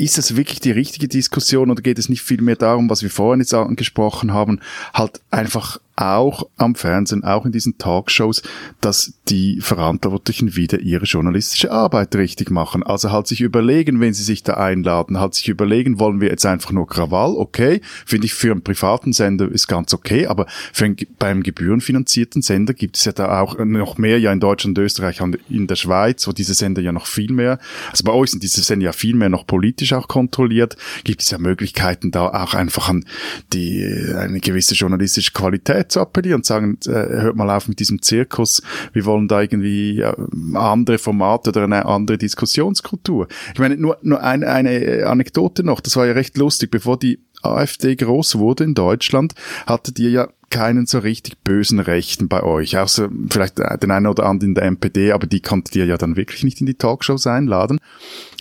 ist 0.00 0.18
das 0.18 0.36
wirklich 0.36 0.60
die 0.60 0.70
richtige 0.70 1.08
Diskussion 1.08 1.70
oder 1.70 1.82
geht 1.82 1.98
es 1.98 2.08
nicht 2.08 2.22
viel 2.22 2.42
mehr 2.42 2.56
darum, 2.56 2.90
was 2.90 3.02
wir 3.02 3.10
vorhin 3.10 3.40
jetzt 3.40 3.54
angesprochen 3.54 4.32
haben, 4.32 4.60
halt 4.94 5.20
einfach 5.30 5.78
auch 6.00 6.48
am 6.56 6.74
Fernsehen, 6.74 7.24
auch 7.24 7.44
in 7.44 7.52
diesen 7.52 7.78
Talkshows, 7.78 8.42
dass 8.80 9.14
die 9.28 9.60
Verantwortlichen 9.60 10.56
wieder 10.56 10.80
ihre 10.80 11.04
journalistische 11.04 11.70
Arbeit 11.70 12.14
richtig 12.14 12.50
machen. 12.50 12.82
Also 12.82 13.12
halt 13.12 13.26
sich 13.26 13.40
überlegen, 13.40 14.00
wenn 14.00 14.14
sie 14.14 14.22
sich 14.22 14.42
da 14.42 14.54
einladen, 14.54 15.20
halt 15.20 15.34
sich 15.34 15.48
überlegen, 15.48 15.98
wollen 15.98 16.20
wir 16.20 16.28
jetzt 16.28 16.46
einfach 16.46 16.72
nur 16.72 16.86
Krawall? 16.86 17.36
Okay, 17.36 17.80
finde 18.06 18.26
ich 18.26 18.34
für 18.34 18.50
einen 18.50 18.62
privaten 18.62 19.12
Sender 19.12 19.50
ist 19.50 19.66
ganz 19.66 19.92
okay, 19.92 20.26
aber 20.26 20.46
für 20.72 20.86
einen, 20.86 20.96
beim 21.18 21.42
gebührenfinanzierten 21.42 22.42
Sender 22.42 22.72
gibt 22.72 22.96
es 22.96 23.04
ja 23.04 23.12
da 23.12 23.40
auch 23.40 23.58
noch 23.58 23.98
mehr, 23.98 24.18
ja 24.18 24.32
in 24.32 24.40
Deutschland, 24.40 24.78
Österreich 24.78 25.20
und 25.20 25.38
in 25.48 25.66
der 25.66 25.76
Schweiz, 25.76 26.26
wo 26.26 26.32
diese 26.32 26.54
Sender 26.54 26.80
ja 26.80 26.92
noch 26.92 27.06
viel 27.06 27.32
mehr, 27.32 27.58
also 27.90 28.04
bei 28.04 28.12
euch 28.12 28.30
sind 28.30 28.42
diese 28.42 28.62
Sender 28.62 28.86
ja 28.86 28.92
viel 28.92 29.14
mehr 29.14 29.28
noch 29.28 29.46
politisch 29.46 29.92
auch 29.92 30.08
kontrolliert, 30.08 30.76
gibt 31.04 31.22
es 31.22 31.30
ja 31.30 31.38
Möglichkeiten 31.38 32.10
da 32.10 32.28
auch 32.28 32.54
einfach 32.54 32.88
an 32.88 33.04
die, 33.52 33.84
eine 34.16 34.40
gewisse 34.40 34.74
journalistische 34.74 35.32
Qualität 35.32 35.89
zu 35.90 36.00
appellieren 36.00 36.40
und 36.40 36.46
sagen, 36.46 36.78
äh, 36.86 36.90
hört 36.90 37.36
mal 37.36 37.50
auf 37.50 37.68
mit 37.68 37.80
diesem 37.80 38.02
Zirkus, 38.02 38.62
wir 38.92 39.04
wollen 39.04 39.28
da 39.28 39.40
irgendwie 39.42 39.96
ja, 39.96 40.16
andere 40.54 40.98
Formate 40.98 41.50
oder 41.50 41.64
eine 41.64 41.86
andere 41.86 42.18
Diskussionskultur. 42.18 43.28
Ich 43.52 43.60
meine, 43.60 43.76
nur, 43.76 43.98
nur 44.02 44.22
eine, 44.22 44.48
eine 44.48 45.06
Anekdote 45.06 45.64
noch, 45.64 45.80
das 45.80 45.96
war 45.96 46.06
ja 46.06 46.12
recht 46.12 46.36
lustig, 46.36 46.70
bevor 46.70 46.98
die 46.98 47.20
AfD 47.42 47.96
groß 47.96 48.38
wurde 48.38 48.64
in 48.64 48.74
Deutschland, 48.74 49.34
hattet 49.66 49.98
ihr 49.98 50.10
ja 50.10 50.28
keinen 50.50 50.86
so 50.86 50.98
richtig 50.98 51.38
bösen 51.44 51.78
Rechten 51.78 52.28
bei 52.28 52.42
euch, 52.42 52.76
außer 52.76 53.08
vielleicht 53.30 53.58
den 53.58 53.90
einen 53.90 54.08
oder 54.08 54.26
anderen 54.26 54.50
in 54.50 54.54
der 54.56 54.64
MPD, 54.64 55.12
aber 55.12 55.26
die 55.26 55.40
konntet 55.40 55.76
ihr 55.76 55.86
ja 55.86 55.96
dann 55.96 56.16
wirklich 56.16 56.42
nicht 56.42 56.60
in 56.60 56.66
die 56.66 56.74
Talkshows 56.74 57.26
einladen. 57.28 57.78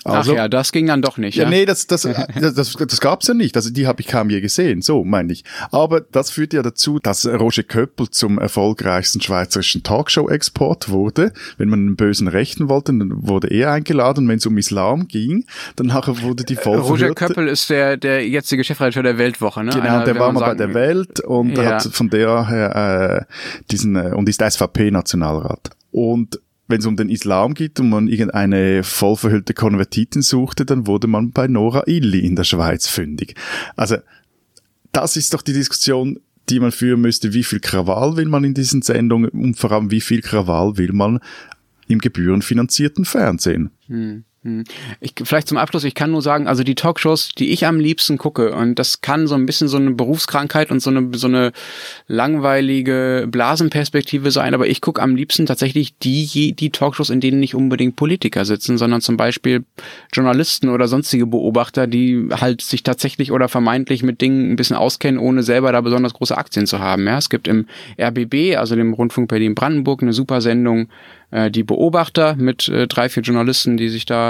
Also, 0.03 0.32
Ach 0.32 0.36
ja, 0.36 0.48
das 0.48 0.72
ging 0.72 0.88
dann 0.88 1.01
doch 1.01 1.18
nicht. 1.18 1.36
Ja, 1.36 1.44
ja? 1.44 1.50
nee, 1.50 1.65
das, 1.65 1.88
das, 1.88 2.01
das, 2.39 2.53
das, 2.53 2.74
das 2.74 3.01
gab's 3.01 3.27
ja 3.27 3.34
nicht. 3.34 3.56
Also 3.56 3.70
die 3.70 3.88
habe 3.88 4.01
ich 4.01 4.08
kaum 4.08 4.29
je 4.29 4.41
gesehen, 4.41 4.82
so 4.82 5.03
meine 5.03 5.34
ich. 5.34 5.44
Aber 5.72 6.01
das 6.01 6.32
führt 6.32 6.53
ja 6.53 6.62
dazu, 6.62 7.00
dass 7.00 7.25
Roger 7.25 7.63
Köppel 7.63 8.10
zum 8.10 8.38
erfolgreichsten 8.38 9.22
schweizerischen 9.22 9.84
Talkshow-Export 9.84 10.89
wurde. 10.89 11.34
Wenn 11.58 11.70
man 11.70 11.79
einen 11.79 11.96
bösen 11.96 12.27
Rechten 12.27 12.70
wollte, 12.70 12.94
dann 12.94 13.27
wurde 13.27 13.48
er 13.48 13.72
eingeladen. 13.72 14.27
Wenn 14.27 14.38
es 14.38 14.46
um 14.46 14.58
Islam 14.58 15.08
ging, 15.08 15.46
dann 15.75 15.88
nachher 15.88 16.22
wurde 16.22 16.44
die 16.44 16.56
voll 16.56 16.79
Roger 16.79 17.13
Köppel 17.13 17.48
ist 17.48 17.70
der, 17.70 17.98
der 17.98 18.27
jetzige 18.27 18.63
Chefredakteur 18.63 19.03
der 19.03 19.18
Weltwoche, 19.18 19.63
ne? 19.63 19.72
Genau, 19.72 19.84
Einer, 19.84 20.03
der 20.03 20.20
war 20.20 20.32
mal 20.32 20.41
bei 20.41 20.56
der 20.56 20.74
Welt 20.74 21.20
und 21.22 21.58
ja. 21.58 21.75
hat 21.75 21.84
von 21.84 22.10
der 22.10 22.48
her 22.48 23.25
äh, 23.27 23.34
diesen 23.72 23.96
äh, 23.96 24.13
und 24.13 24.29
ist 24.29 24.41
SVP-Nationalrat. 24.41 25.72
Und 25.91 26.39
wenn 26.69 26.79
es 26.79 26.85
um 26.85 26.95
den 26.95 27.09
Islam 27.09 27.55
geht 27.55 27.79
und 27.79 27.89
man 27.89 28.07
irgendeine 28.07 28.83
vollverhüllte 28.83 29.53
Konvertitin 29.53 30.21
suchte, 30.21 30.65
dann 30.65 30.88
wurde 30.88 31.07
man 31.07 31.31
bei 31.31 31.47
Nora 31.47 31.83
Illi 31.88 32.19
in 32.19 32.35
der 32.35 32.43
Schweiz 32.43 32.88
fündig. 32.88 33.35
Also, 33.75 33.97
das 34.91 35.17
ist 35.17 35.33
doch 35.33 35.41
die 35.41 35.53
Diskussion, 35.53 36.19
die 36.49 36.59
man 36.59 36.71
führen 36.71 37.01
müsste. 37.01 37.33
Wie 37.33 37.43
viel 37.43 37.59
Krawall 37.59 38.17
will 38.17 38.27
man 38.27 38.43
in 38.43 38.53
diesen 38.53 38.81
Sendungen 38.83 39.29
und 39.31 39.57
vor 39.57 39.71
allem 39.71 39.91
wie 39.91 40.01
viel 40.01 40.21
Krawall 40.21 40.77
will 40.77 40.93
man 40.93 41.19
im 41.88 41.99
gebührenfinanzierten 41.99 43.03
Fernsehen? 43.03 43.71
Hm. 43.88 44.23
Hm. 44.43 44.63
Ich, 45.01 45.15
vielleicht 45.22 45.50
zum 45.50 45.58
Abschluss, 45.58 45.84
ich 45.84 45.96
kann 45.96 46.12
nur 46.12 46.22
sagen, 46.22 46.48
also 46.48 46.63
die 46.63 46.75
Talkshows, 46.75 47.31
die 47.38 47.50
ich 47.50 47.65
am 47.65 47.77
liebsten 47.77 48.17
gucke, 48.17 48.55
und 48.55 48.79
das 48.79 49.01
kann 49.01 49.27
so 49.27 49.36
ein 49.36 49.46
bisschen 49.46 49.67
so 49.67 49.75
eine 49.75 49.91
Berufskrankheit 49.91 50.72
und 50.72 50.79
so 50.79 50.89
eine, 50.89 51.10
so 51.17 51.27
eine 51.27 51.51
langweilige 52.08 53.27
Blasenperspektive 53.29 54.31
sein, 54.31 54.53
aber 54.53 54.67
ich 54.67 54.79
gucke 54.79 55.01
am 55.01 55.15
liebsten 55.15 55.46
tatsächlich 55.46 55.98
die, 55.98 56.53
die 56.53 56.69
Talkshows, 56.69 57.10
in 57.10 57.19
denen 57.19 57.41
nicht 57.41 57.53
unbedingt 57.53 57.98
Politiker 57.98 58.46
sitzen, 58.46 58.77
sondern 58.77 59.01
zum 59.01 59.17
Beispiel 59.17 59.65
Journalisten 60.13 60.69
oder 60.69 60.88
sonstige 60.88 61.27
Beobachter, 61.27 61.86
die 61.86 62.29
halt 62.31 62.62
sich 62.62 62.84
tatsächlich 62.84 63.34
oder 63.34 63.50
vermeintlich 63.50 64.03
mit 64.03 64.22
Dingen 64.22 64.53
ein 64.53 64.55
bisschen 64.55 64.77
auskennen, 64.77 65.19
ohne 65.19 65.43
selber 65.43 65.74
da 65.74 65.81
besonders 65.81 66.13
große 66.13 66.38
Aktien 66.38 66.65
zu 66.65 66.79
haben. 66.79 67.05
Ja, 67.08 67.17
es 67.17 67.29
gibt 67.29 67.50
im 67.50 67.65
RBB, 68.00 68.55
also 68.55 68.77
dem 68.77 68.93
Rundfunk 68.93 69.27
Berlin-Brandenburg, 69.27 70.01
eine 70.01 70.13
super 70.13 70.39
Sendung 70.39 70.88
äh, 71.31 71.51
die 71.51 71.63
Beobachter 71.63 72.36
mit 72.36 72.67
äh, 72.69 72.88
drei, 72.88 73.10
vier 73.10 73.24
Journalisten, 73.24 73.77
die 73.77 73.89
sich 73.89 74.05
da 74.05 74.28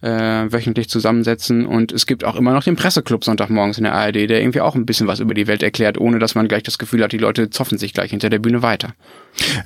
äh, 0.00 0.08
wöchentlich 0.08 0.88
zusammensetzen. 0.88 1.66
Und 1.66 1.92
es 1.92 2.06
gibt 2.06 2.24
auch 2.24 2.36
immer 2.36 2.52
noch 2.52 2.64
den 2.64 2.76
Presseclub 2.76 3.24
Sonntagmorgens 3.24 3.78
in 3.78 3.84
der 3.84 3.94
ARD, 3.94 4.14
der 4.14 4.40
irgendwie 4.40 4.60
auch 4.60 4.74
ein 4.74 4.86
bisschen 4.86 5.06
was 5.06 5.20
über 5.20 5.34
die 5.34 5.46
Welt 5.46 5.62
erklärt, 5.62 5.98
ohne 5.98 6.18
dass 6.18 6.34
man 6.34 6.48
gleich 6.48 6.62
das 6.62 6.78
Gefühl 6.78 7.02
hat, 7.02 7.12
die 7.12 7.18
Leute 7.18 7.50
zoffen 7.50 7.78
sich 7.78 7.92
gleich 7.94 8.10
hinter 8.10 8.30
der 8.30 8.38
Bühne 8.38 8.62
weiter. 8.62 8.94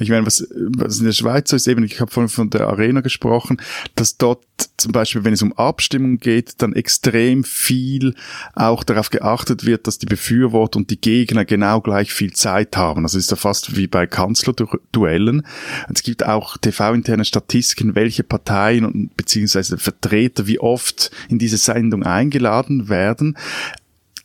Ich 0.01 0.11
meine, 0.11 0.27
was, 0.27 0.47
was 0.77 0.99
in 0.99 1.07
der 1.07 1.13
Schweiz 1.13 1.51
so 1.51 1.57
ist, 1.57 1.69
eben, 1.69 1.85
ich 1.85 2.01
habe 2.01 2.11
von, 2.11 2.29
von 2.29 2.51
der 2.51 2.69
Arena 2.69 3.03
gesprochen, 3.03 3.61
dass 3.95 4.17
dort 4.17 4.41
zum 4.77 4.93
Beispiel, 4.93 5.25
wenn 5.25 5.33
es 5.33 5.43
um 5.43 5.53
Abstimmung 5.53 6.19
geht, 6.19 6.61
dann 6.63 6.75
extrem 6.75 7.45
viel 7.45 8.15
auch 8.55 8.85
darauf 8.85 9.11
geachtet 9.11 9.65
wird, 9.65 9.87
dass 9.87 9.99
die 9.99 10.07
Befürworter 10.07 10.79
und 10.79 10.91
die 10.91 11.01
Gegner 11.01 11.45
genau 11.45 11.81
gleich 11.81 12.13
viel 12.13 12.33
Zeit 12.33 12.77
haben. 12.77 13.05
Also 13.05 13.19
ist 13.19 13.31
ja 13.31 13.37
fast 13.37 13.77
wie 13.77 13.87
bei 13.87 14.07
Kanzlerduellen. 14.07 15.47
Es 15.93 16.03
gibt 16.03 16.25
auch 16.25 16.57
TV-interne 16.57 17.25
Statistiken, 17.25 17.95
welche 17.95 18.25
Parteien 18.25 18.85
und 18.85 19.17
beziehungsweise 19.17 19.70
Vertreter 19.79 20.47
wie 20.47 20.59
oft 20.59 21.11
in 21.29 21.39
diese 21.39 21.57
Sendung 21.57 22.03
eingeladen 22.03 22.89
werden. 22.89 23.37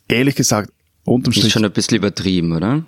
Ehrlich 0.08 0.36
gesagt, 0.36 0.72
unterm 1.04 1.34
Strich. 1.34 1.48
Ist 1.48 1.54
schon 1.54 1.66
ein 1.66 1.72
bisschen 1.72 1.98
übertrieben, 1.98 2.52
oder? 2.54 2.86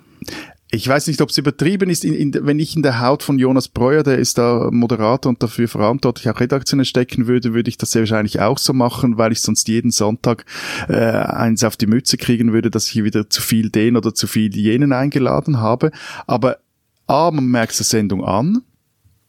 ich 0.70 0.86
weiß 0.86 1.06
nicht, 1.06 1.20
ob 1.22 1.30
es 1.30 1.38
übertrieben 1.38 1.88
ist, 1.88 2.04
in, 2.04 2.12
in, 2.12 2.34
wenn 2.42 2.58
ich 2.58 2.76
in 2.76 2.82
der 2.82 3.00
Haut 3.00 3.22
von 3.22 3.38
Jonas 3.38 3.68
Breuer, 3.68 4.02
der 4.02 4.18
ist 4.18 4.36
da 4.36 4.68
Moderator 4.70 5.30
und 5.30 5.42
dafür 5.42 5.66
verantwortlich, 5.66 6.28
auch 6.28 6.40
Redaktionen 6.40 6.84
stecken 6.84 7.26
würde, 7.26 7.54
würde 7.54 7.70
ich 7.70 7.78
das 7.78 7.92
sehr 7.92 8.02
wahrscheinlich 8.02 8.40
auch 8.40 8.58
so 8.58 8.74
machen, 8.74 9.16
weil 9.16 9.32
ich 9.32 9.40
sonst 9.40 9.66
jeden 9.68 9.90
Sonntag 9.90 10.44
äh, 10.88 10.94
eins 10.94 11.64
auf 11.64 11.78
die 11.78 11.86
Mütze 11.86 12.18
kriegen 12.18 12.52
würde, 12.52 12.70
dass 12.70 12.86
ich 12.86 12.92
hier 12.92 13.04
wieder 13.04 13.30
zu 13.30 13.40
viel 13.40 13.70
den 13.70 13.96
oder 13.96 14.14
zu 14.14 14.26
viel 14.26 14.54
jenen 14.54 14.92
eingeladen 14.92 15.58
habe. 15.58 15.90
Aber 16.26 16.58
A, 17.06 17.30
man 17.30 17.46
merkt 17.46 17.78
der 17.78 17.86
Sendung 17.86 18.22
an, 18.22 18.60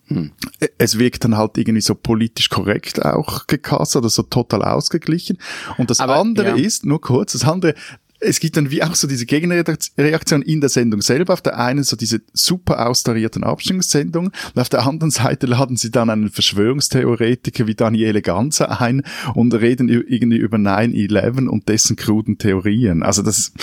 hm. 0.10 0.32
Es 0.78 0.98
wirkt 0.98 1.24
dann 1.24 1.38
halt 1.38 1.58
irgendwie 1.58 1.82
so 1.82 1.96
politisch 1.96 2.50
korrekt 2.50 3.04
auch 3.04 3.48
gecastet 3.48 4.00
oder 4.01 4.10
so 4.10 4.24
total 4.24 4.63
ausgeglichen. 4.63 5.38
Und 5.78 5.89
das 5.89 6.00
Aber, 6.00 6.18
andere 6.18 6.50
ja. 6.50 6.56
ist, 6.56 6.86
nur 6.86 7.00
kurz, 7.00 7.34
das 7.34 7.46
andere, 7.46 7.75
es 8.20 8.39
gibt 8.39 8.58
dann 8.58 8.70
wie 8.70 8.84
auch 8.84 8.96
so 8.96 9.08
diese 9.08 9.25
Gegenreaktion 9.25 10.42
in 10.42 10.62
der 10.62 10.70
Sendung 10.70 11.01
selber. 11.01 11.34
Auf 11.34 11.42
der 11.42 11.58
einen 11.58 11.84
so 11.84 11.96
diese 11.96 12.22
super 12.34 12.88
austarierten 12.88 13.44
Abstimmungssendungen 13.44 14.32
und 14.56 14.62
auf 14.62 14.70
der 14.70 14.86
anderen 14.86 15.12
Seite 15.12 15.46
laden 15.48 15.78
sie 15.78 15.92
dann 15.92 16.10
einen 16.10 16.30
Verschwörungstheoretiker 16.30 17.68
wie 17.68 17.75
Daniele 17.75 18.22
Ganzer 18.22 18.82
ein 18.82 19.04
und 19.36 19.54
reden 19.54 19.88
irgendwie 19.88 20.38
über 20.38 20.58
9-11 20.58 21.48
und 21.48 21.70
dessen 21.70 21.96
kruden 21.96 22.38
Theorien. 22.38 23.04
Also 23.04 23.22
das, 23.22 23.54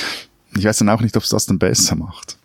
ich 0.57 0.65
weiß 0.65 0.79
dann 0.79 0.89
auch 0.89 1.03
nicht, 1.03 1.17
ob 1.17 1.25
es 1.25 1.31
das 1.31 1.47
dann 1.47 1.59
besser 1.59 1.97
macht. 1.97 2.39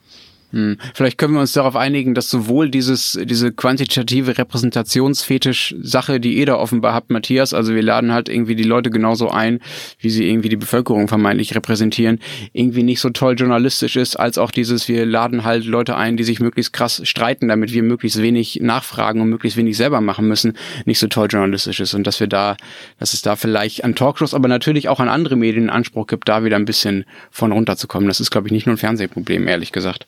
Hm. 0.52 0.78
Vielleicht 0.94 1.18
können 1.18 1.34
wir 1.34 1.40
uns 1.40 1.54
darauf 1.54 1.76
einigen, 1.76 2.14
dass 2.14 2.30
sowohl 2.30 2.70
dieses, 2.70 3.18
diese 3.24 3.52
quantitative 3.52 4.38
Repräsentationsfetisch-Sache, 4.38 6.20
die 6.20 6.38
ihr 6.38 6.46
da 6.46 6.56
offenbar 6.56 6.94
habt, 6.94 7.10
Matthias, 7.10 7.54
also 7.54 7.74
wir 7.74 7.82
laden 7.82 8.12
halt 8.12 8.28
irgendwie 8.28 8.56
die 8.56 8.64
Leute 8.64 8.90
genauso 8.90 9.30
ein, 9.30 9.60
wie 10.00 10.10
sie 10.10 10.30
irgendwie 10.30 10.50
die 10.50 10.58
Bevölkerung 10.58 11.08
vermeintlich 11.08 11.56
repräsentieren, 11.56 12.20
irgendwie 12.52 12.84
nicht 12.84 13.00
so 13.00 13.10
toll 13.10 13.36
journalistisch 13.38 13.96
ist, 13.96 14.18
als 14.18 14.38
auch 14.38 14.52
dieses, 14.52 14.88
wir 14.88 15.06
laden 15.06 15.46
halt 15.46 15.66
Leute 15.66 15.96
ein, 15.96 16.18
die 16.18 16.24
sich 16.24 16.42
möglichst 16.42 16.74
krass 16.74 17.02
streiten, 17.06 17.48
damit 17.48 17.72
wir 17.74 17.84
möglichst 17.84 18.22
wenig 18.22 18.60
nachfragen 18.62 19.22
und 19.22 19.30
möglichst 19.30 19.58
wenig 19.58 19.78
selber 19.78 20.02
machen 20.02 20.28
müssen, 20.28 20.58
nicht 20.86 21.00
so 21.00 21.08
toll 21.08 21.28
journalistisch 21.30 21.80
ist 21.80 21.94
und 21.94 22.06
dass 22.06 22.20
wir 22.20 22.28
da, 22.28 22.58
dass 23.00 23.14
es 23.14 23.22
da 23.22 23.38
vielleicht 23.38 23.86
an 23.86 23.96
Talkshows, 23.96 24.34
aber 24.34 24.50
natürlich 24.50 24.90
auch 24.90 25.00
an 25.00 25.08
andere 25.08 25.38
Medien 25.38 25.70
Anspruch 25.70 26.08
gibt, 26.08 26.28
da 26.28 26.44
wieder 26.44 26.58
ein 26.58 26.66
bisschen 26.66 27.06
von 27.30 27.52
runterzukommen. 27.52 28.08
Das 28.08 28.20
ist, 28.20 28.32
glaube 28.32 28.48
ich, 28.48 28.52
nicht 28.52 28.66
nur 28.66 28.76
ein 28.76 28.80
Fernsehproblem, 28.80 29.48
ehrlich 29.48 29.72
gesagt. 29.72 30.08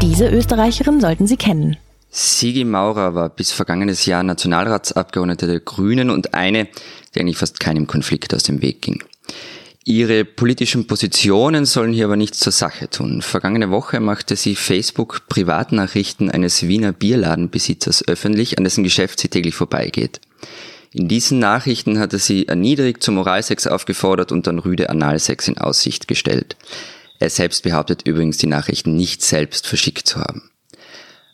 Diese 0.00 0.28
Österreicherin 0.28 1.00
sollten 1.00 1.26
Sie 1.26 1.36
kennen. 1.36 1.76
Sigi 2.10 2.64
Maurer 2.64 3.14
war 3.14 3.30
bis 3.30 3.50
vergangenes 3.50 4.06
Jahr 4.06 4.22
Nationalratsabgeordnete 4.22 5.46
der 5.46 5.60
Grünen 5.60 6.10
und 6.10 6.34
eine, 6.34 6.68
die 7.14 7.20
eigentlich 7.20 7.38
fast 7.38 7.58
keinem 7.58 7.86
Konflikt 7.86 8.32
aus 8.34 8.44
dem 8.44 8.62
Weg 8.62 8.82
ging. 8.82 9.02
Ihre 9.84 10.24
politischen 10.24 10.86
Positionen 10.86 11.64
sollen 11.64 11.92
hier 11.92 12.04
aber 12.04 12.16
nichts 12.16 12.38
zur 12.38 12.52
Sache 12.52 12.88
tun. 12.88 13.20
Vergangene 13.20 13.70
Woche 13.70 13.98
machte 13.98 14.36
sie 14.36 14.54
Facebook 14.54 15.22
Privatnachrichten 15.28 16.30
eines 16.30 16.62
Wiener 16.68 16.92
Bierladenbesitzers 16.92 18.06
öffentlich, 18.06 18.58
an 18.58 18.64
dessen 18.64 18.84
Geschäft 18.84 19.18
sie 19.18 19.28
täglich 19.28 19.56
vorbeigeht. 19.56 20.20
In 20.94 21.08
diesen 21.08 21.38
Nachrichten 21.38 21.98
hatte 21.98 22.18
sie 22.18 22.48
erniedrigt 22.48 23.02
zum 23.02 23.14
Moralsex 23.14 23.66
aufgefordert 23.66 24.30
und 24.30 24.46
dann 24.46 24.58
rüde 24.58 24.90
Analsex 24.90 25.48
in 25.48 25.56
Aussicht 25.56 26.06
gestellt. 26.06 26.56
Er 27.18 27.30
selbst 27.30 27.62
behauptet 27.62 28.02
übrigens, 28.06 28.36
die 28.36 28.46
Nachrichten 28.46 28.94
nicht 28.94 29.22
selbst 29.22 29.66
verschickt 29.66 30.06
zu 30.06 30.20
haben. 30.20 30.50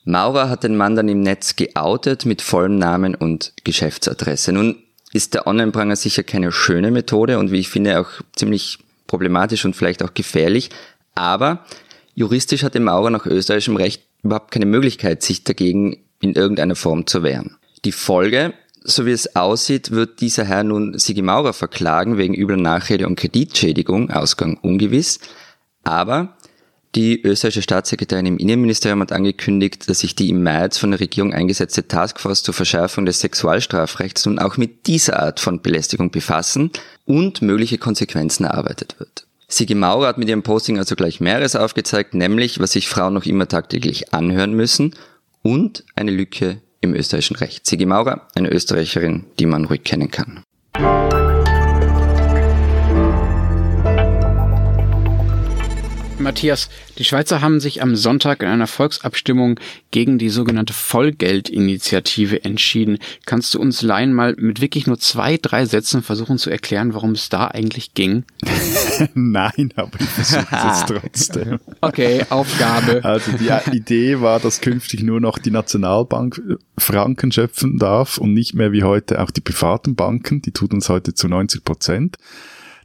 Maurer 0.05 0.49
hat 0.49 0.63
den 0.63 0.77
Mann 0.77 0.95
dann 0.95 1.09
im 1.09 1.21
Netz 1.21 1.57
geoutet 1.57 2.25
mit 2.25 2.41
vollem 2.41 2.79
Namen 2.79 3.15
und 3.15 3.53
Geschäftsadresse. 3.65 4.53
Nun 4.53 4.77
ist 5.13 5.35
der 5.35 5.47
Online-Pranger 5.47 5.97
sicher 5.97 6.23
keine 6.23 6.53
schöne 6.53 6.91
Methode 6.91 7.39
und 7.39 7.51
wie 7.51 7.59
ich 7.59 7.69
finde 7.69 8.01
auch 8.01 8.09
ziemlich 8.37 8.79
problematisch 9.07 9.65
und 9.65 9.75
vielleicht 9.75 10.03
auch 10.03 10.15
gefährlich, 10.15 10.71
aber 11.15 11.65
juristisch 12.15 12.63
hatte 12.63 12.79
Maurer 12.79 13.11
nach 13.11 13.27
österreichischem 13.27 13.77
Recht 13.77 14.03
überhaupt 14.23 14.51
keine 14.51 14.67
Möglichkeit, 14.67 15.23
sich 15.23 15.45
dagegen 15.45 16.05
in 16.21 16.35
irgendeiner 16.35 16.77
Form 16.77 17.07
zu 17.07 17.23
wehren. 17.23 17.57
Die 17.85 17.93
Folge 17.93 18.55
so 18.91 19.07
wie 19.07 19.13
es 19.13 19.37
aussieht, 19.37 19.91
wird 19.91 20.21
dieser 20.21 20.45
Herr 20.45 20.65
nun 20.65 20.99
Sigi 20.99 21.23
Maurer 21.23 21.53
verklagen 21.53 22.17
wegen 22.17 22.35
übler 22.35 22.57
Nachrede 22.57 23.07
und 23.07 23.17
Kreditschädigung, 23.17 24.11
Ausgang 24.11 24.59
ungewiss. 24.63 25.21
Aber 25.85 26.37
die 26.95 27.23
österreichische 27.23 27.63
Staatssekretärin 27.63 28.27
im 28.27 28.39
Innenministerium 28.39 29.01
hat 29.03 29.13
angekündigt, 29.13 29.89
dass 29.89 30.01
sich 30.01 30.15
die 30.15 30.31
im 30.31 30.43
März 30.43 30.79
von 30.79 30.91
der 30.91 31.01
Regierung 31.01 31.35
eingesetzte 31.35 31.87
Taskforce 31.87 32.43
zur 32.43 32.55
Verschärfung 32.55 33.05
des 33.05 33.21
Sexualstrafrechts 33.21 34.25
nun 34.25 34.39
auch 34.39 34.57
mit 34.57 34.87
dieser 34.87 35.21
Art 35.21 35.39
von 35.39 35.61
Belästigung 35.61 36.11
befassen 36.11 36.71
und 37.05 37.43
mögliche 37.43 37.77
Konsequenzen 37.77 38.45
erarbeitet 38.45 38.99
wird. 38.99 39.27
Sigi 39.49 39.75
Maurer 39.75 40.09
hat 40.09 40.19
mit 40.19 40.29
ihrem 40.29 40.43
Posting 40.43 40.79
also 40.79 40.97
gleich 40.97 41.21
mehreres 41.21 41.57
aufgezeigt, 41.57 42.15
nämlich 42.15 42.59
was 42.59 42.73
sich 42.73 42.89
Frauen 42.89 43.15
noch 43.15 43.27
immer 43.27 43.49
tagtäglich 43.49 44.15
anhören 44.15 44.53
müssen 44.53 44.95
und 45.43 45.85
eine 45.95 46.11
Lücke 46.11 46.63
im 46.81 46.95
österreichischen 46.95 47.37
Recht. 47.37 47.67
Sigi 47.67 47.87
Maurer, 47.87 48.29
eine 48.35 48.51
Österreicherin, 48.51 49.25
die 49.39 49.47
man 49.47 49.65
ruhig 49.65 49.85
kennen 49.85 50.11
kann. 50.11 50.43
Matthias, 56.21 56.69
die 56.99 57.05
Schweizer 57.05 57.41
haben 57.41 57.61
sich 57.61 57.81
am 57.83 57.95
Sonntag 57.95 58.43
in 58.43 58.49
einer 58.49 58.67
Volksabstimmung 58.67 59.61
gegen 59.91 60.19
die 60.19 60.31
sogenannte 60.31 60.73
Vollgeldinitiative 60.73 62.45
entschieden. 62.45 62.99
Kannst 63.25 63.55
du 63.55 63.61
uns 63.61 63.83
Laien 63.83 64.13
mal 64.13 64.35
mit 64.39 64.61
wirklich 64.61 64.87
nur 64.87 64.99
zwei, 64.99 65.37
drei 65.37 65.65
Sätzen 65.65 66.03
versuchen 66.03 66.39
zu 66.39 66.51
erklären, 66.51 66.95
warum 66.95 67.13
es 67.13 67.29
da 67.29 67.47
eigentlich 67.47 67.95
ging? 67.95 68.25
Nein, 69.15 69.73
aber 69.77 70.01
ich 70.01 70.07
versuche 70.07 70.47
es 70.51 70.85
trotzdem. 70.87 71.59
Okay, 71.81 72.25
Aufgabe. 72.31 73.05
Also 73.05 73.33
die 73.33 73.51
Idee 73.77 74.21
war, 74.21 74.41
dass 74.41 74.61
künftig 74.61 75.03
nur 75.03 75.21
noch 75.21 75.39
die 75.39 75.51
Nationalbank 75.51 76.41
Franken 76.77 77.33
schöpfen 77.33 77.79
darf 77.79 78.19
und 78.19 78.35
nicht 78.35 78.55
mehr 78.55 78.73
wie 78.73 78.83
heute 78.83 79.21
auch 79.21 79.31
die 79.31 79.41
privaten 79.41 79.95
Banken. 79.95 80.43
Die 80.43 80.53
tut 80.53 80.73
uns 80.73 80.89
heute 80.89 81.15
zu 81.15 81.29
90 81.29 81.65
Prozent. 81.65 82.17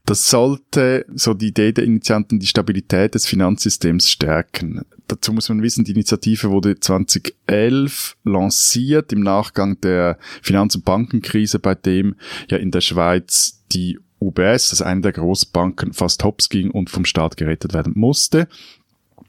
Das 0.05 0.29
sollte, 0.29 1.05
so 1.13 1.33
die 1.33 1.47
Idee 1.47 1.71
der 1.71 1.85
Initianten, 1.85 2.37
die 2.37 2.47
Stabilität 2.47 3.15
des 3.15 3.25
Finanzsystems 3.25 4.09
stärken. 4.09 4.81
Dazu 5.07 5.31
muss 5.31 5.47
man 5.47 5.61
wissen, 5.61 5.85
die 5.85 5.93
Initiative 5.93 6.51
wurde 6.51 6.77
2011 6.77 8.17
lanciert 8.25 9.13
im 9.13 9.21
Nachgang 9.21 9.79
der 9.79 10.17
Finanz- 10.41 10.75
und 10.75 10.83
Bankenkrise, 10.83 11.59
bei 11.59 11.73
dem 11.73 12.15
ja 12.49 12.57
in 12.57 12.71
der 12.71 12.81
Schweiz 12.81 13.63
die 13.71 13.97
UBS, 14.19 14.71
also 14.71 14.83
eine 14.83 15.01
der 15.01 15.13
Großbanken, 15.13 15.93
fast 15.93 16.23
hops 16.25 16.49
ging 16.49 16.69
und 16.69 16.89
vom 16.89 17.05
Staat 17.05 17.37
gerettet 17.37 17.73
werden 17.73 17.93
musste. 17.95 18.49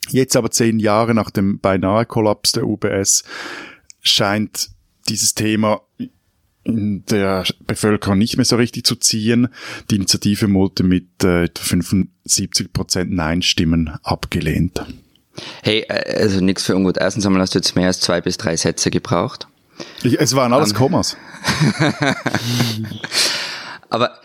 Jetzt 0.08 0.36
aber 0.36 0.50
zehn 0.50 0.80
Jahre 0.80 1.14
nach 1.14 1.30
dem 1.30 1.60
beinahe 1.60 2.04
Kollaps 2.04 2.50
der 2.52 2.66
UBS 2.66 3.22
scheint 4.00 4.70
dieses 5.08 5.34
Thema 5.34 5.82
der 6.66 7.44
Bevölkerung 7.66 8.18
nicht 8.18 8.36
mehr 8.36 8.44
so 8.44 8.56
richtig 8.56 8.86
zu 8.86 8.96
ziehen. 8.96 9.48
Die 9.90 9.96
Initiative 9.96 10.52
wurde 10.52 10.82
mit 10.82 11.22
äh, 11.22 11.48
75 11.54 12.72
Prozent 12.72 13.12
Nein-Stimmen 13.12 13.90
abgelehnt. 14.02 14.84
Hey, 15.62 15.84
äh, 15.88 16.22
also 16.22 16.40
nichts 16.40 16.64
für 16.64 16.74
ungut. 16.76 16.96
Erstens 16.96 17.26
einmal 17.26 17.42
hast 17.42 17.54
du 17.54 17.58
jetzt 17.58 17.76
mehr 17.76 17.88
als 17.88 18.00
zwei 18.00 18.20
bis 18.20 18.36
drei 18.36 18.56
Sätze 18.56 18.90
gebraucht. 18.90 19.46
Ich, 20.02 20.18
es 20.18 20.34
waren 20.34 20.52
alles 20.52 20.70
um, 20.70 20.76
Kommas. 20.76 21.16
Aber 23.90 24.20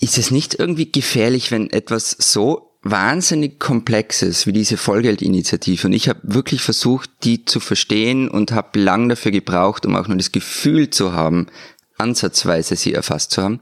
ist 0.00 0.18
es 0.18 0.30
nicht 0.30 0.58
irgendwie 0.58 0.90
gefährlich, 0.90 1.50
wenn 1.50 1.70
etwas 1.70 2.16
so 2.18 2.72
wahnsinnig 2.82 3.60
komplexes 3.60 4.46
wie 4.46 4.52
diese 4.52 4.76
Vollgeldinitiative 4.76 5.86
und 5.86 5.92
ich 5.92 6.08
habe 6.08 6.18
wirklich 6.24 6.62
versucht, 6.62 7.10
die 7.22 7.44
zu 7.44 7.60
verstehen 7.60 8.28
und 8.28 8.50
habe 8.50 8.80
lang 8.80 9.08
dafür 9.08 9.30
gebraucht, 9.30 9.86
um 9.86 9.94
auch 9.94 10.08
nur 10.08 10.16
das 10.16 10.32
Gefühl 10.32 10.90
zu 10.90 11.12
haben, 11.12 11.46
ansatzweise 12.02 12.76
sie 12.76 12.92
erfasst 12.92 13.30
zu 13.30 13.42
haben. 13.42 13.60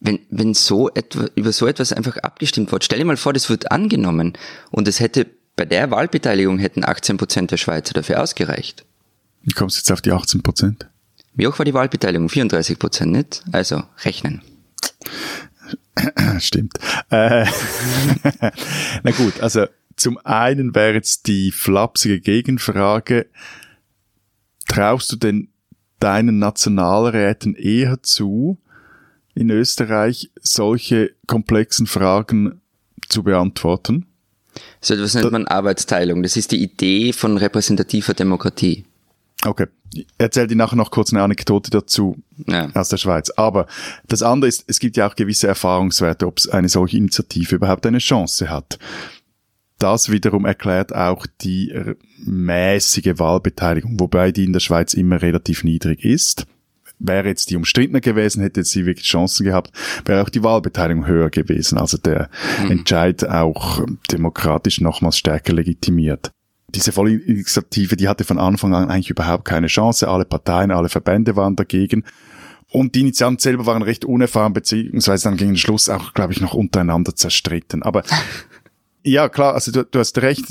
Wenn, 0.00 0.20
wenn 0.30 0.54
so 0.54 0.88
etwa, 0.90 1.28
über 1.34 1.52
so 1.52 1.66
etwas 1.66 1.92
einfach 1.92 2.16
abgestimmt 2.18 2.70
wird, 2.70 2.84
stell 2.84 3.00
dir 3.00 3.04
mal 3.04 3.16
vor, 3.16 3.32
das 3.32 3.50
wird 3.50 3.72
angenommen 3.72 4.38
und 4.70 4.86
es 4.86 5.00
hätte 5.00 5.26
bei 5.56 5.64
der 5.64 5.90
Wahlbeteiligung 5.90 6.58
hätten 6.58 6.84
18 6.84 7.16
Prozent 7.16 7.50
der 7.50 7.56
Schweizer 7.56 7.92
dafür 7.94 8.22
ausgereicht. 8.22 8.84
Wie 9.42 9.52
kommst 9.52 9.76
du 9.76 9.80
jetzt 9.80 9.90
auf 9.90 10.00
die 10.00 10.12
18 10.12 10.42
Prozent? 10.42 10.88
Wie 11.34 11.46
hoch 11.46 11.58
war 11.58 11.64
die 11.64 11.74
Wahlbeteiligung? 11.74 12.28
34 12.28 12.78
Prozent, 12.78 13.12
nicht? 13.12 13.42
Also, 13.50 13.82
rechnen. 14.04 14.42
Stimmt. 16.38 16.78
Äh, 17.10 17.44
na 19.02 19.10
gut, 19.10 19.40
also 19.40 19.66
zum 19.96 20.18
einen 20.18 20.74
wäre 20.74 20.94
jetzt 20.94 21.26
die 21.26 21.50
flapsige 21.50 22.20
Gegenfrage, 22.20 23.26
traust 24.68 25.10
du 25.12 25.16
denn 25.16 25.48
deinen 26.00 26.38
Nationalräten 26.38 27.54
eher 27.54 28.02
zu, 28.02 28.58
in 29.34 29.50
Österreich 29.50 30.30
solche 30.40 31.12
komplexen 31.26 31.86
Fragen 31.86 32.60
zu 33.08 33.22
beantworten? 33.22 34.06
So 34.80 34.94
etwas 34.94 35.14
nennt 35.14 35.30
man 35.30 35.46
Arbeitsteilung. 35.46 36.22
Das 36.22 36.36
ist 36.36 36.50
die 36.52 36.62
Idee 36.62 37.12
von 37.12 37.36
repräsentativer 37.36 38.14
Demokratie. 38.14 38.84
Okay. 39.44 39.66
Ich 39.94 40.06
erzähle 40.18 40.48
dir 40.48 40.56
nachher 40.56 40.76
noch 40.76 40.90
kurz 40.90 41.12
eine 41.12 41.22
Anekdote 41.22 41.70
dazu 41.70 42.16
Ja. 42.46 42.68
aus 42.74 42.90
der 42.90 42.98
Schweiz. 42.98 43.30
Aber 43.30 43.66
das 44.06 44.22
andere 44.22 44.48
ist, 44.48 44.64
es 44.66 44.80
gibt 44.80 44.96
ja 44.98 45.08
auch 45.08 45.14
gewisse 45.16 45.46
Erfahrungswerte, 45.46 46.26
ob 46.26 46.38
es 46.38 46.48
eine 46.48 46.68
solche 46.68 46.98
Initiative 46.98 47.54
überhaupt 47.56 47.86
eine 47.86 47.98
Chance 47.98 48.50
hat. 48.50 48.78
Das 49.78 50.10
wiederum 50.10 50.44
erklärt 50.44 50.94
auch 50.94 51.26
die 51.40 51.72
mäßige 52.24 53.18
Wahlbeteiligung, 53.18 53.98
wobei 54.00 54.32
die 54.32 54.44
in 54.44 54.52
der 54.52 54.60
Schweiz 54.60 54.94
immer 54.94 55.22
relativ 55.22 55.62
niedrig 55.64 56.04
ist. 56.04 56.46
Wäre 56.98 57.28
jetzt 57.28 57.50
die 57.50 57.56
umstrittener 57.56 58.00
gewesen, 58.00 58.42
hätte 58.42 58.64
sie 58.64 58.84
wirklich 58.84 59.06
Chancen 59.06 59.44
gehabt, 59.44 59.70
wäre 60.04 60.22
auch 60.22 60.30
die 60.30 60.42
Wahlbeteiligung 60.42 61.06
höher 61.06 61.30
gewesen. 61.30 61.78
Also 61.78 61.96
der 61.96 62.28
Entscheid 62.68 63.24
auch 63.28 63.84
demokratisch 64.10 64.80
nochmals 64.80 65.16
stärker 65.16 65.52
legitimiert. 65.52 66.32
Diese 66.74 66.92
Vollinitiative, 66.92 67.96
die 67.96 68.08
hatte 68.08 68.24
von 68.24 68.38
Anfang 68.38 68.74
an 68.74 68.90
eigentlich 68.90 69.10
überhaupt 69.10 69.44
keine 69.44 69.68
Chance. 69.68 70.08
Alle 70.08 70.24
Parteien, 70.24 70.72
alle 70.72 70.88
Verbände 70.88 71.36
waren 71.36 71.56
dagegen. 71.56 72.04
Und 72.70 72.94
die 72.94 73.00
Initianten 73.00 73.38
selber 73.38 73.64
waren 73.64 73.82
recht 73.82 74.04
unerfahren, 74.04 74.52
beziehungsweise 74.52 75.24
dann 75.24 75.38
gegen 75.38 75.52
den 75.52 75.56
Schluss 75.56 75.88
auch, 75.88 76.12
glaube 76.12 76.34
ich, 76.34 76.40
noch 76.42 76.52
untereinander 76.52 77.14
zerstritten. 77.14 77.82
Aber 77.82 78.02
ja, 79.08 79.28
klar, 79.28 79.54
also 79.54 79.72
du, 79.72 79.84
du 79.84 79.98
hast 79.98 80.18
recht, 80.18 80.44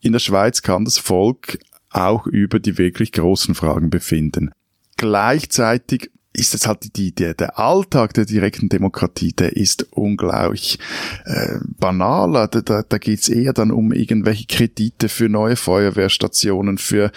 in 0.00 0.12
der 0.12 0.18
Schweiz 0.18 0.62
kann 0.62 0.84
das 0.84 0.98
Volk 0.98 1.58
auch 1.90 2.26
über 2.26 2.58
die 2.60 2.78
wirklich 2.78 3.12
großen 3.12 3.54
Fragen 3.54 3.90
befinden. 3.90 4.50
Gleichzeitig 4.96 6.10
ist 6.32 6.54
es 6.54 6.66
halt 6.66 6.96
die, 6.96 7.14
der, 7.14 7.34
der 7.34 7.58
Alltag 7.58 8.14
der 8.14 8.24
direkten 8.24 8.68
Demokratie, 8.68 9.32
der 9.32 9.56
ist 9.56 9.86
unglaublich 9.92 10.78
äh, 11.24 11.58
banaler. 11.78 12.48
Da, 12.48 12.82
da, 12.82 12.98
geht's 12.98 13.28
eher 13.28 13.52
dann 13.52 13.70
um 13.70 13.92
irgendwelche 13.92 14.46
Kredite 14.46 15.08
für 15.08 15.28
neue 15.28 15.54
Feuerwehrstationen, 15.54 16.78
für 16.78 17.12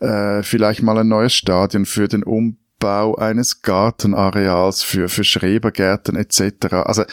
äh, 0.00 0.42
vielleicht 0.42 0.82
mal 0.82 0.98
ein 0.98 1.08
neues 1.08 1.34
Stadion, 1.34 1.86
für 1.86 2.08
den 2.08 2.24
Umbau 2.24 3.14
eines 3.14 3.62
Gartenareals, 3.62 4.82
für, 4.82 5.08
für 5.08 5.22
Schrebergärten 5.22 6.16
etc. 6.16 6.66
Also 6.72 7.04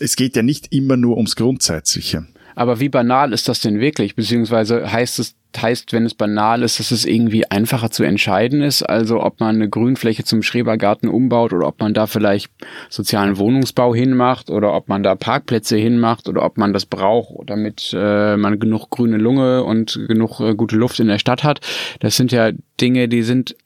es 0.00 0.16
geht 0.16 0.34
ja 0.34 0.42
nicht 0.42 0.72
immer 0.72 0.96
nur 0.96 1.16
ums 1.16 1.36
Grundsätzliche. 1.36 2.26
Aber 2.54 2.80
wie 2.80 2.88
banal 2.88 3.32
ist 3.32 3.48
das 3.48 3.60
denn 3.60 3.80
wirklich? 3.80 4.14
Beziehungsweise 4.14 4.90
heißt 4.90 5.18
es, 5.18 5.34
heißt, 5.60 5.92
wenn 5.92 6.04
es 6.04 6.14
banal 6.14 6.62
ist, 6.62 6.78
dass 6.78 6.90
es 6.90 7.04
irgendwie 7.04 7.50
einfacher 7.50 7.90
zu 7.90 8.02
entscheiden 8.02 8.62
ist? 8.62 8.82
Also 8.82 9.22
ob 9.22 9.40
man 9.40 9.56
eine 9.56 9.68
Grünfläche 9.68 10.24
zum 10.24 10.42
Schrebergarten 10.42 11.08
umbaut 11.08 11.52
oder 11.52 11.68
ob 11.68 11.80
man 11.80 11.94
da 11.94 12.06
vielleicht 12.06 12.50
sozialen 12.90 13.38
Wohnungsbau 13.38 13.94
hinmacht 13.94 14.50
oder 14.50 14.74
ob 14.74 14.88
man 14.88 15.02
da 15.02 15.14
Parkplätze 15.14 15.76
hinmacht 15.76 16.28
oder 16.28 16.44
ob 16.44 16.58
man 16.58 16.72
das 16.72 16.86
braucht, 16.86 17.48
damit 17.48 17.94
äh, 17.96 18.36
man 18.36 18.58
genug 18.58 18.90
grüne 18.90 19.16
Lunge 19.16 19.64
und 19.64 20.00
genug 20.08 20.40
äh, 20.40 20.54
gute 20.54 20.76
Luft 20.76 21.00
in 21.00 21.08
der 21.08 21.18
Stadt 21.18 21.44
hat. 21.44 21.60
Das 22.00 22.16
sind 22.16 22.32
ja 22.32 22.50
Dinge, 22.80 23.08
die 23.08 23.22
sind 23.22 23.56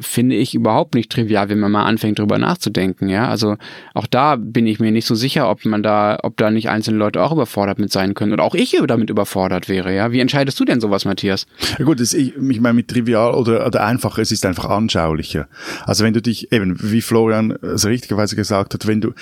finde 0.00 0.36
ich 0.36 0.54
überhaupt 0.54 0.94
nicht 0.94 1.10
trivial, 1.10 1.48
wenn 1.48 1.58
man 1.58 1.72
mal 1.72 1.84
anfängt 1.84 2.18
drüber 2.18 2.38
nachzudenken, 2.38 3.08
ja. 3.08 3.28
Also 3.28 3.56
auch 3.94 4.06
da 4.06 4.36
bin 4.36 4.66
ich 4.66 4.78
mir 4.78 4.92
nicht 4.92 5.06
so 5.06 5.14
sicher, 5.14 5.50
ob 5.50 5.64
man 5.64 5.82
da, 5.82 6.18
ob 6.22 6.36
da 6.36 6.50
nicht 6.50 6.68
einzelne 6.68 6.98
Leute 6.98 7.22
auch 7.22 7.32
überfordert 7.32 7.78
mit 7.78 7.92
sein 7.92 8.14
können 8.14 8.32
oder 8.32 8.44
auch 8.44 8.54
ich 8.54 8.76
damit 8.86 9.10
überfordert 9.10 9.68
wäre, 9.68 9.94
ja. 9.94 10.12
Wie 10.12 10.20
entscheidest 10.20 10.58
du 10.60 10.64
denn 10.64 10.80
sowas, 10.80 11.04
Matthias? 11.04 11.46
Ja 11.78 11.84
gut, 11.84 12.00
das, 12.00 12.14
ich, 12.14 12.36
ich 12.36 12.60
meine 12.60 12.74
mit 12.74 12.88
trivial 12.88 13.34
oder, 13.34 13.66
oder 13.66 13.84
einfach, 13.84 14.18
es 14.18 14.30
ist 14.30 14.46
einfach 14.46 14.66
anschaulicher. 14.66 15.48
Also 15.84 16.04
wenn 16.04 16.14
du 16.14 16.22
dich, 16.22 16.52
eben, 16.52 16.76
wie 16.80 17.02
Florian 17.02 17.58
so 17.74 17.88
richtigerweise 17.88 18.36
gesagt 18.36 18.74
hat, 18.74 18.86
wenn 18.86 19.00
du, 19.00 19.12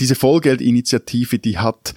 diese 0.00 0.14
Vollgeldinitiative, 0.14 1.38
die 1.38 1.58
hat 1.58 1.94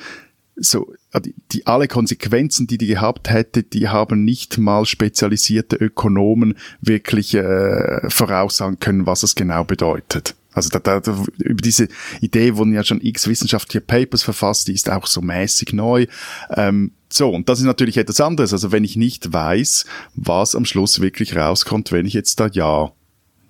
so, 0.55 0.93
die, 1.23 1.33
die 1.51 1.67
alle 1.67 1.87
Konsequenzen, 1.87 2.67
die 2.67 2.77
die 2.77 2.87
gehabt 2.87 3.29
hätte, 3.29 3.63
die 3.63 3.89
haben 3.89 4.23
nicht 4.23 4.57
mal 4.57 4.85
spezialisierte 4.85 5.75
Ökonomen 5.75 6.57
wirklich 6.81 7.33
äh, 7.33 8.09
voraussagen 8.09 8.79
können, 8.79 9.05
was 9.05 9.23
es 9.23 9.35
genau 9.35 9.63
bedeutet. 9.63 10.35
Also 10.53 10.69
da, 10.69 10.79
da, 10.79 11.01
über 11.37 11.61
diese 11.61 11.89
Idee 12.21 12.55
wurden 12.55 12.73
ja 12.73 12.83
schon 12.85 13.01
x 13.01 13.27
wissenschaftliche 13.27 13.81
Papers 13.81 14.23
verfasst, 14.23 14.69
die 14.69 14.73
ist 14.73 14.89
auch 14.89 15.05
so 15.05 15.21
mäßig 15.21 15.73
neu. 15.73 16.07
Ähm, 16.49 16.93
so, 17.11 17.29
und 17.29 17.49
das 17.49 17.59
ist 17.59 17.65
natürlich 17.65 17.97
etwas 17.97 18.21
anderes. 18.21 18.53
Also 18.53 18.71
wenn 18.71 18.85
ich 18.85 18.95
nicht 18.95 19.33
weiß, 19.33 19.85
was 20.15 20.55
am 20.55 20.63
Schluss 20.63 21.01
wirklich 21.01 21.35
rauskommt, 21.35 21.91
wenn 21.91 22.05
ich 22.05 22.13
jetzt 22.13 22.39
da 22.39 22.47
Ja 22.47 22.93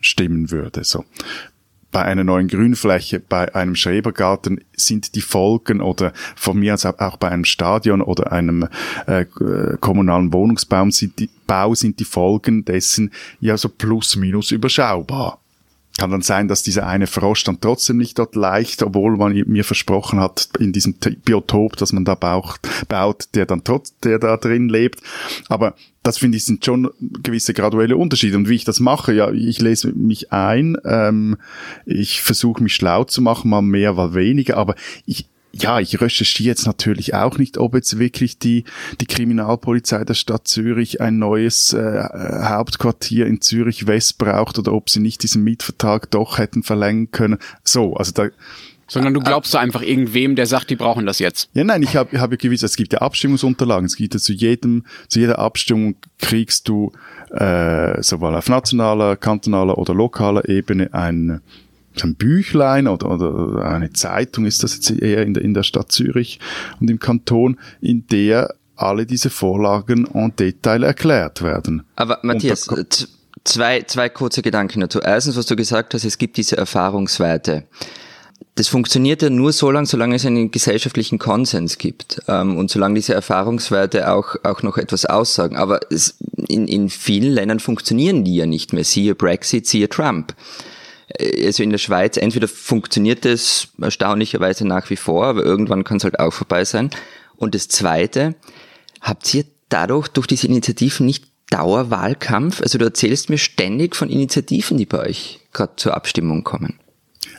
stimmen 0.01 0.49
würde. 0.49 0.83
So 0.83 1.05
bei 1.95 2.03
einer 2.03 2.25
neuen 2.25 2.49
Grünfläche, 2.49 3.21
bei 3.21 3.55
einem 3.55 3.73
Schrebergarten 3.73 4.60
sind 4.75 5.15
die 5.15 5.21
Folgen 5.21 5.79
oder 5.79 6.12
von 6.36 6.60
mir 6.60 6.73
aus 6.73 6.86
auch 6.86 7.15
bei 7.15 7.29
einem 7.29 7.45
Stadion 7.45 8.01
oder 8.01 8.34
einem 8.34 8.67
äh, 9.08 9.23
kommunalen 9.79 10.34
Wohnungsbau 10.34 10.89
sind 10.89 11.17
die, 11.19 11.29
Bau 11.47 11.73
sind 11.73 12.01
die 12.01 12.03
Folgen 12.03 12.65
dessen 12.65 13.13
ja 13.39 13.55
so 13.55 13.69
plus 13.69 14.17
minus 14.17 14.51
überschaubar. 14.51 15.39
Kann 15.97 16.12
dann 16.12 16.21
sein, 16.21 16.49
dass 16.49 16.62
dieser 16.62 16.88
eine 16.88 17.08
Frosch 17.08 17.45
dann 17.45 17.62
trotzdem 17.62 17.97
nicht 17.97 18.19
dort 18.19 18.36
leicht, 18.36 18.84
obwohl 18.84 19.15
man 19.15 19.34
mir 19.47 19.63
versprochen 19.63 20.19
hat, 20.19 20.49
in 20.60 20.73
diesem 20.73 20.95
Biotop, 20.95 21.77
dass 21.77 21.93
man 21.93 22.03
da 22.03 22.15
baut, 22.15 22.60
baut 22.89 23.29
der 23.34 23.45
dann 23.45 23.63
trotz, 23.63 23.97
der 23.99 24.19
da 24.19 24.36
drin 24.36 24.67
lebt. 24.67 25.01
Aber 25.47 25.75
das 26.03 26.17
finde 26.17 26.38
ich 26.38 26.45
sind 26.45 26.63
schon 26.65 26.89
gewisse 26.99 27.53
graduelle 27.53 27.97
Unterschiede. 27.97 28.38
Und 28.38 28.49
wie 28.49 28.55
ich 28.55 28.65
das 28.65 28.79
mache, 28.79 29.13
ja, 29.13 29.31
ich 29.31 29.62
lese 29.62 29.93
mich 29.93 30.31
ein, 30.34 30.77
ähm, 30.84 31.38
ich 31.86 32.21
versuche 32.21 32.62
mich 32.62 32.75
schlau 32.75 33.05
zu 33.05 33.21
machen, 33.21 33.49
mal 33.49 33.62
mehr, 33.62 33.93
mal 33.93 34.13
weniger, 34.13 34.58
aber 34.58 34.75
ich, 35.05 35.27
ja, 35.57 35.79
ich 35.79 36.01
recherchiere 36.01 36.49
jetzt 36.49 36.65
natürlich 36.65 37.13
auch 37.13 37.37
nicht, 37.37 37.57
ob 37.57 37.75
jetzt 37.75 37.97
wirklich 37.97 38.37
die, 38.37 38.65
die 38.99 39.05
Kriminalpolizei 39.05 40.03
der 40.03 40.13
Stadt 40.13 40.47
Zürich 40.47 40.99
ein 40.99 41.17
neues 41.17 41.71
äh, 41.71 42.03
Hauptquartier 42.43 43.25
in 43.25 43.39
Zürich 43.39 43.87
West 43.87 44.17
braucht 44.17 44.59
oder 44.59 44.73
ob 44.73 44.89
sie 44.89 44.99
nicht 44.99 45.23
diesen 45.23 45.43
Mietvertrag 45.43 46.11
doch 46.11 46.39
hätten 46.39 46.63
verlängern 46.63 47.11
können. 47.11 47.37
So, 47.63 47.95
also 47.95 48.11
da, 48.11 48.27
sondern 48.87 49.13
du 49.13 49.21
glaubst 49.21 49.53
du 49.53 49.57
einfach 49.57 49.81
irgendwem, 49.81 50.35
der 50.35 50.45
sagt, 50.45 50.69
die 50.69 50.75
brauchen 50.75 51.05
das 51.05 51.19
jetzt. 51.19 51.49
ja, 51.53 51.63
nein, 51.63 51.81
ich 51.81 51.95
habe 51.95 52.19
hab 52.19 52.31
ja 52.31 52.37
gewiss, 52.37 52.61
es 52.61 52.75
gibt 52.75 52.93
ja 52.93 52.99
Abstimmungsunterlagen. 52.99 53.85
Es 53.85 53.95
gibt 53.95 54.13
ja 54.13 54.19
zu 54.19 54.33
jedem, 54.33 54.85
zu 55.07 55.19
jeder 55.19 55.39
Abstimmung 55.39 55.95
kriegst 56.19 56.67
du 56.67 56.91
äh, 57.31 58.01
sowohl 58.03 58.35
auf 58.35 58.47
nationaler, 58.49 59.15
kantonaler 59.15 59.77
oder 59.77 59.93
lokaler 59.93 60.47
Ebene 60.47 60.93
ein, 60.93 61.41
ein 62.03 62.15
Büchlein 62.15 62.88
oder, 62.88 63.10
oder 63.10 63.65
eine 63.65 63.93
Zeitung 63.93 64.45
ist 64.45 64.63
das 64.63 64.75
jetzt 64.75 64.91
eher 64.91 65.23
in 65.23 65.34
der, 65.34 65.43
in 65.43 65.53
der 65.53 65.63
Stadt 65.63 65.91
Zürich 65.91 66.39
und 66.79 66.89
im 66.89 66.99
Kanton, 66.99 67.58
in 67.81 68.05
der 68.08 68.55
alle 68.75 69.05
diese 69.05 69.29
Vorlagen 69.29 70.05
en 70.13 70.36
Detail 70.36 70.84
erklärt 70.84 71.41
werden. 71.41 71.84
Aber 71.95 72.19
Matthias, 72.23 72.67
zwei, 73.43 73.84
zwei 73.84 74.10
kurze 74.10 74.41
Gedanken 74.41 74.81
dazu. 74.81 74.99
Erstens, 74.99 75.38
was 75.38 75.45
du 75.45 75.55
gesagt 75.55 75.93
hast, 75.93 76.03
es 76.03 76.17
gibt 76.17 76.38
diese 76.38 76.58
Erfahrungswerte. 76.58 77.63
Das 78.55 78.67
funktioniert 78.67 79.21
ja 79.21 79.29
nur 79.29 79.51
so 79.51 79.69
lange, 79.69 79.86
solange 79.86 80.15
es 80.15 80.25
einen 80.25 80.49
gesellschaftlichen 80.49 81.19
Konsens 81.19 81.77
gibt 81.77 82.21
ähm, 82.27 82.58
und 82.58 82.71
solange 82.71 82.95
diese 82.95 83.13
Erfahrungswerte 83.13 84.12
auch, 84.12 84.36
auch 84.43 84.63
noch 84.63 84.77
etwas 84.77 85.05
aussagen. 85.05 85.58
Aber 85.58 85.79
es, 85.89 86.17
in, 86.47 86.67
in 86.67 86.89
vielen 86.89 87.34
Ländern 87.34 87.60
funktionieren 87.60 88.23
die 88.23 88.36
ja 88.36 88.45
nicht 88.45 88.71
mehr. 88.71 88.86
Siehe 88.86 89.13
Brexit, 89.13 89.67
siehe 89.67 89.89
Trump. 89.89 90.34
Äh, 91.19 91.45
Also 91.45 91.63
in 91.63 91.69
der 91.69 91.78
Schweiz, 91.78 92.17
entweder 92.17 92.47
funktioniert 92.47 93.25
es 93.25 93.69
erstaunlicherweise 93.82 94.67
nach 94.67 94.89
wie 94.89 94.95
vor, 94.95 95.25
aber 95.25 95.43
irgendwann 95.43 95.84
kann 95.84 95.97
es 95.97 96.04
halt 96.04 96.19
auch 96.19 96.34
vorbei 96.34 96.65
sein. 96.65 96.89
Und 97.36 97.56
das 97.56 97.67
Zweite, 97.67 98.36
habt 99.01 99.34
ihr 99.34 99.45
dadurch, 99.69 100.08
durch 100.08 100.28
diese 100.28 100.47
Initiativen 100.47 101.06
nicht 101.06 101.25
Dauerwahlkampf? 101.49 102.62
Also 102.62 102.78
du 102.78 102.86
erzählst 102.86 103.30
mir 103.30 103.38
ständig 103.38 103.95
von 103.95 104.10
Initiativen, 104.10 104.78
die 104.78 104.86
bei 104.86 104.99
euch 104.99 105.41
gerade 105.54 105.75
zur 105.75 105.95
Abstimmung 105.95 106.43
kommen. 106.43 106.80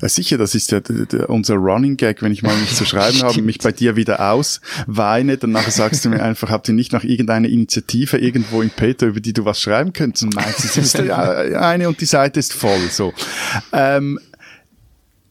Ja, 0.01 0.09
sicher, 0.09 0.39
das 0.39 0.55
ist 0.55 0.71
ja 0.71 0.81
unser 1.29 1.55
Running 1.55 1.97
Gag, 1.97 2.23
wenn 2.23 2.33
ich 2.33 2.43
mal 2.43 2.57
nichts 2.59 2.77
zu 2.77 2.85
schreiben 2.85 3.23
habe, 3.23 3.43
mich 3.43 3.59
bei 3.59 3.73
dir 3.73 3.97
wieder 3.97 4.33
ausweine, 4.33 5.37
dann 5.39 5.53
nachher 5.53 5.71
sagst 5.71 6.05
du 6.05 6.11
mir 6.11 6.23
einfach, 6.23 6.51
habt 6.51 6.69
ihr 6.69 6.75
nicht 6.75 6.93
noch 6.93 7.05
irgendeine 7.05 7.49
Initiative 7.49 8.19
irgendwo 8.19 8.63
in 8.63 8.71
Peter, 8.71 9.07
über 9.07 9.21
die 9.21 9.33
du 9.33 9.45
was 9.45 9.61
schreiben 9.61 9.93
könntest? 9.93 10.25
Und 10.25 10.37
ist 10.77 10.99
ja 10.99 11.17
eine 11.61 11.89
und 11.89 12.01
die 12.01 12.07
Seite 12.07 12.41
ist 12.41 12.53
voll, 12.53 12.89
so. 12.91 13.13
Ähm, 13.73 14.19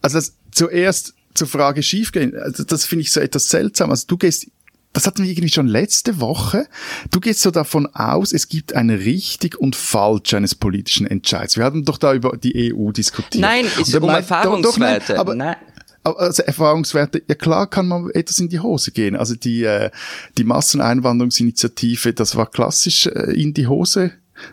also 0.02 0.18
das, 0.18 0.34
zuerst 0.52 1.14
zur 1.34 1.48
Frage 1.48 1.84
schiefgehen, 1.84 2.36
also 2.36 2.64
das 2.64 2.86
finde 2.86 3.02
ich 3.02 3.12
so 3.12 3.20
etwas 3.20 3.50
seltsam. 3.50 3.92
Also 3.92 4.06
du 4.08 4.18
gehst 4.18 4.48
das 4.96 5.06
hatten 5.06 5.24
wir 5.24 5.30
irgendwie 5.30 5.50
schon 5.50 5.68
letzte 5.68 6.22
Woche. 6.22 6.68
Du 7.12 7.20
gehst 7.20 7.42
so 7.42 7.52
davon 7.52 7.86
aus, 7.94 8.32
es 8.32 8.48
gibt 8.48 8.74
ein 8.74 8.90
richtig 8.90 9.60
und 9.60 9.76
falsch 9.76 10.34
eines 10.34 10.56
politischen 10.56 11.06
Entscheids. 11.06 11.58
Wir 11.58 11.66
hatten 11.66 11.84
doch 11.84 11.98
da 11.98 12.14
über 12.14 12.38
die 12.38 12.74
EU 12.74 12.92
diskutiert. 12.92 13.42
Nein, 13.42 13.66
es 13.66 13.90
ist 13.90 13.96
um 13.96 14.08
Erfahrungswerte. 14.10 15.20
aber, 15.20 15.36
Nein. 15.36 15.58
Also 16.04 16.44
Erfahrungswerte, 16.44 17.24
ja 17.28 17.34
klar 17.34 17.68
kann 17.68 17.88
man 17.88 18.10
etwas 18.12 18.40
in 18.40 18.48
die 18.48 18.60
Hose 18.60 18.92
gehen. 18.92 19.16
Also 19.16 19.36
die, 19.36 19.64
äh, 19.64 19.90
die 20.38 20.44
Masseneinwanderungsinitiative, 20.44 22.14
das 22.14 22.36
war 22.36 22.46
klassisch 22.50 23.08
äh, 23.08 23.32
in 23.34 23.54
die 23.54 23.68
Hose, 23.68 24.12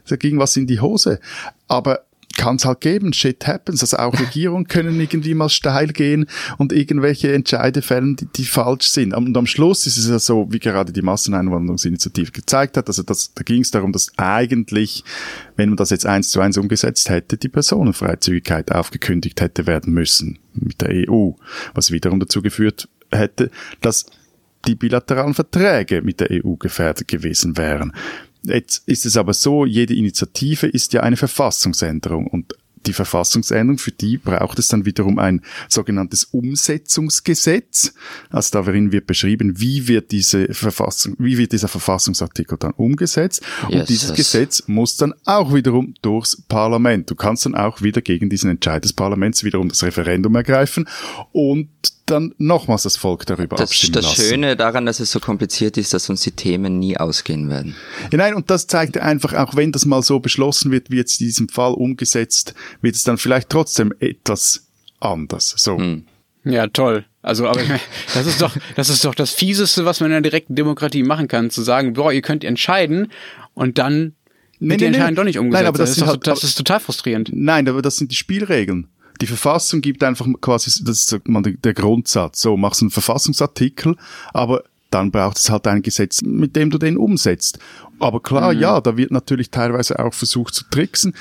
da 0.08 0.16
ging 0.16 0.38
was 0.38 0.56
in 0.56 0.66
die 0.66 0.80
Hose. 0.80 1.20
Aber 1.68 2.06
kann 2.32 2.56
es 2.56 2.64
halt 2.64 2.80
geben, 2.80 3.12
shit 3.12 3.46
happens. 3.46 3.82
Also 3.82 3.98
auch 3.98 4.18
Regierungen 4.18 4.66
können 4.68 4.98
irgendwie 5.00 5.34
mal 5.34 5.48
steil 5.48 5.88
gehen 5.88 6.26
und 6.58 6.72
irgendwelche 6.72 7.32
Entscheide 7.32 7.82
fällen, 7.82 8.16
die, 8.16 8.26
die 8.26 8.44
falsch 8.44 8.88
sind. 8.88 9.14
Und 9.14 9.36
am 9.36 9.46
Schluss 9.46 9.86
ist 9.86 9.98
es 9.98 10.08
ja 10.08 10.18
so, 10.18 10.48
wie 10.50 10.58
gerade 10.58 10.92
die 10.92 11.02
Masseneinwanderungsinitiative 11.02 12.32
gezeigt 12.32 12.76
hat, 12.76 12.88
also 12.88 13.02
das, 13.02 13.32
da 13.34 13.42
ging 13.42 13.62
es 13.62 13.70
darum, 13.70 13.92
dass 13.92 14.08
eigentlich, 14.16 15.04
wenn 15.56 15.70
man 15.70 15.76
das 15.76 15.90
jetzt 15.90 16.06
eins 16.06 16.30
zu 16.30 16.40
eins 16.40 16.58
umgesetzt 16.58 17.08
hätte, 17.10 17.36
die 17.36 17.48
Personenfreizügigkeit 17.48 18.72
aufgekündigt 18.72 19.40
hätte 19.40 19.66
werden 19.66 19.92
müssen 19.92 20.38
mit 20.54 20.80
der 20.80 21.08
EU, 21.08 21.32
was 21.74 21.90
wiederum 21.90 22.20
dazu 22.20 22.42
geführt 22.42 22.88
hätte, 23.10 23.50
dass 23.80 24.06
die 24.66 24.74
bilateralen 24.74 25.34
Verträge 25.34 26.02
mit 26.02 26.20
der 26.20 26.28
EU 26.30 26.54
gefährdet 26.54 27.08
gewesen 27.08 27.56
wären. 27.56 27.92
Jetzt 28.42 28.82
ist 28.86 29.06
es 29.06 29.16
aber 29.16 29.34
so, 29.34 29.66
jede 29.66 29.94
Initiative 29.94 30.66
ist 30.66 30.92
ja 30.92 31.02
eine 31.02 31.16
Verfassungsänderung 31.16 32.26
und 32.26 32.54
die 32.86 32.92
Verfassungsänderung, 32.92 33.78
für 33.78 33.92
die 33.92 34.18
braucht 34.18 34.58
es 34.58 34.68
dann 34.68 34.84
wiederum 34.84 35.18
ein 35.18 35.42
sogenanntes 35.68 36.24
Umsetzungsgesetz. 36.24 37.94
Also 38.30 38.60
darin 38.60 38.92
wird 38.92 39.06
beschrieben, 39.06 39.60
wie 39.60 39.88
wird 39.88 40.10
diese 40.10 40.52
Verfassung, 40.52 41.14
wie 41.18 41.38
wird 41.38 41.52
dieser 41.52 41.68
Verfassungsartikel 41.68 42.58
dann 42.58 42.72
umgesetzt. 42.72 43.42
Yes, 43.68 43.80
und 43.80 43.88
dieses 43.88 44.08
yes. 44.10 44.16
Gesetz 44.16 44.62
muss 44.66 44.96
dann 44.96 45.14
auch 45.24 45.54
wiederum 45.54 45.94
durchs 46.02 46.42
Parlament. 46.42 47.10
Du 47.10 47.14
kannst 47.14 47.46
dann 47.46 47.54
auch 47.54 47.82
wieder 47.82 48.00
gegen 48.00 48.28
diesen 48.30 48.50
Entscheid 48.50 48.82
des 48.82 48.92
Parlaments 48.92 49.44
wiederum 49.44 49.68
das 49.68 49.82
Referendum 49.82 50.34
ergreifen 50.34 50.88
und 51.32 51.68
dann 52.12 52.34
nochmals 52.38 52.84
das 52.84 52.96
Volk 52.96 53.26
darüber 53.26 53.56
das, 53.56 53.70
abstimmen 53.70 53.94
das 53.94 54.04
lassen. 54.04 54.20
Das 54.20 54.28
Schöne 54.28 54.56
daran, 54.56 54.86
dass 54.86 55.00
es 55.00 55.10
so 55.10 55.18
kompliziert 55.18 55.76
ist, 55.76 55.92
dass 55.94 56.08
uns 56.08 56.20
die 56.22 56.32
Themen 56.32 56.78
nie 56.78 56.96
ausgehen 56.96 57.48
werden. 57.48 57.74
Ja, 58.12 58.18
nein, 58.18 58.34
und 58.34 58.50
das 58.50 58.66
zeigt 58.66 58.98
einfach, 58.98 59.34
auch 59.34 59.56
wenn 59.56 59.72
das 59.72 59.86
mal 59.86 60.02
so 60.02 60.20
beschlossen 60.20 60.70
wird, 60.70 60.90
wie 60.90 60.96
jetzt 60.96 61.20
in 61.20 61.26
diesem 61.26 61.48
Fall 61.48 61.72
umgesetzt, 61.72 62.54
wird 62.80 62.94
es 62.94 63.02
dann 63.02 63.18
vielleicht 63.18 63.48
trotzdem 63.48 63.92
etwas 63.98 64.66
anders. 65.00 65.54
So. 65.56 65.78
Hm. 65.78 66.04
Ja, 66.44 66.66
toll. 66.66 67.04
Also, 67.22 67.48
aber 67.48 67.60
das 68.14 68.26
ist 68.26 68.42
doch, 68.42 68.56
das 68.76 68.88
ist 68.88 69.04
doch 69.04 69.14
das 69.14 69.30
Fieseste, 69.32 69.84
was 69.84 70.00
man 70.00 70.10
in 70.10 70.16
einer 70.16 70.22
direkten 70.22 70.54
Demokratie 70.54 71.02
machen 71.02 71.28
kann, 71.28 71.50
zu 71.50 71.62
sagen, 71.62 71.94
boah, 71.94 72.12
ihr 72.12 72.22
könnt 72.22 72.44
entscheiden 72.44 73.12
und 73.54 73.78
dann 73.78 74.14
nee, 74.58 74.70
wird 74.70 74.70
nee, 74.70 74.76
die 74.76 74.84
Entscheidung 74.86 75.10
nee. 75.10 75.16
doch 75.16 75.24
nicht 75.24 75.38
umgesetzt. 75.38 75.62
Nein, 75.62 75.68
aber 75.68 75.78
das, 75.78 75.90
das, 75.90 75.98
ist, 75.98 76.02
doch, 76.02 76.08
halt, 76.08 76.26
das 76.26 76.44
ist 76.44 76.54
total 76.56 76.80
frustrierend. 76.80 77.30
Nein, 77.32 77.68
aber 77.68 77.82
das 77.82 77.96
sind 77.96 78.10
die 78.10 78.16
Spielregeln. 78.16 78.88
Die 79.22 79.28
Verfassung 79.28 79.82
gibt 79.82 80.02
einfach 80.02 80.26
quasi, 80.40 80.82
das 80.84 80.98
ist 80.98 81.20
der 81.64 81.74
Grundsatz. 81.74 82.40
So, 82.40 82.56
machst 82.56 82.82
einen 82.82 82.90
Verfassungsartikel, 82.90 83.96
aber 84.32 84.64
dann 84.90 85.12
braucht 85.12 85.38
es 85.38 85.48
halt 85.48 85.68
ein 85.68 85.82
Gesetz, 85.82 86.22
mit 86.22 86.56
dem 86.56 86.70
du 86.70 86.78
den 86.78 86.96
umsetzt. 86.96 87.60
Aber 88.00 88.18
klar, 88.18 88.52
mhm. 88.52 88.58
ja, 88.58 88.80
da 88.80 88.96
wird 88.96 89.12
natürlich 89.12 89.50
teilweise 89.50 90.00
auch 90.00 90.12
versucht 90.12 90.54
zu 90.54 90.64
tricksen. 90.68 91.14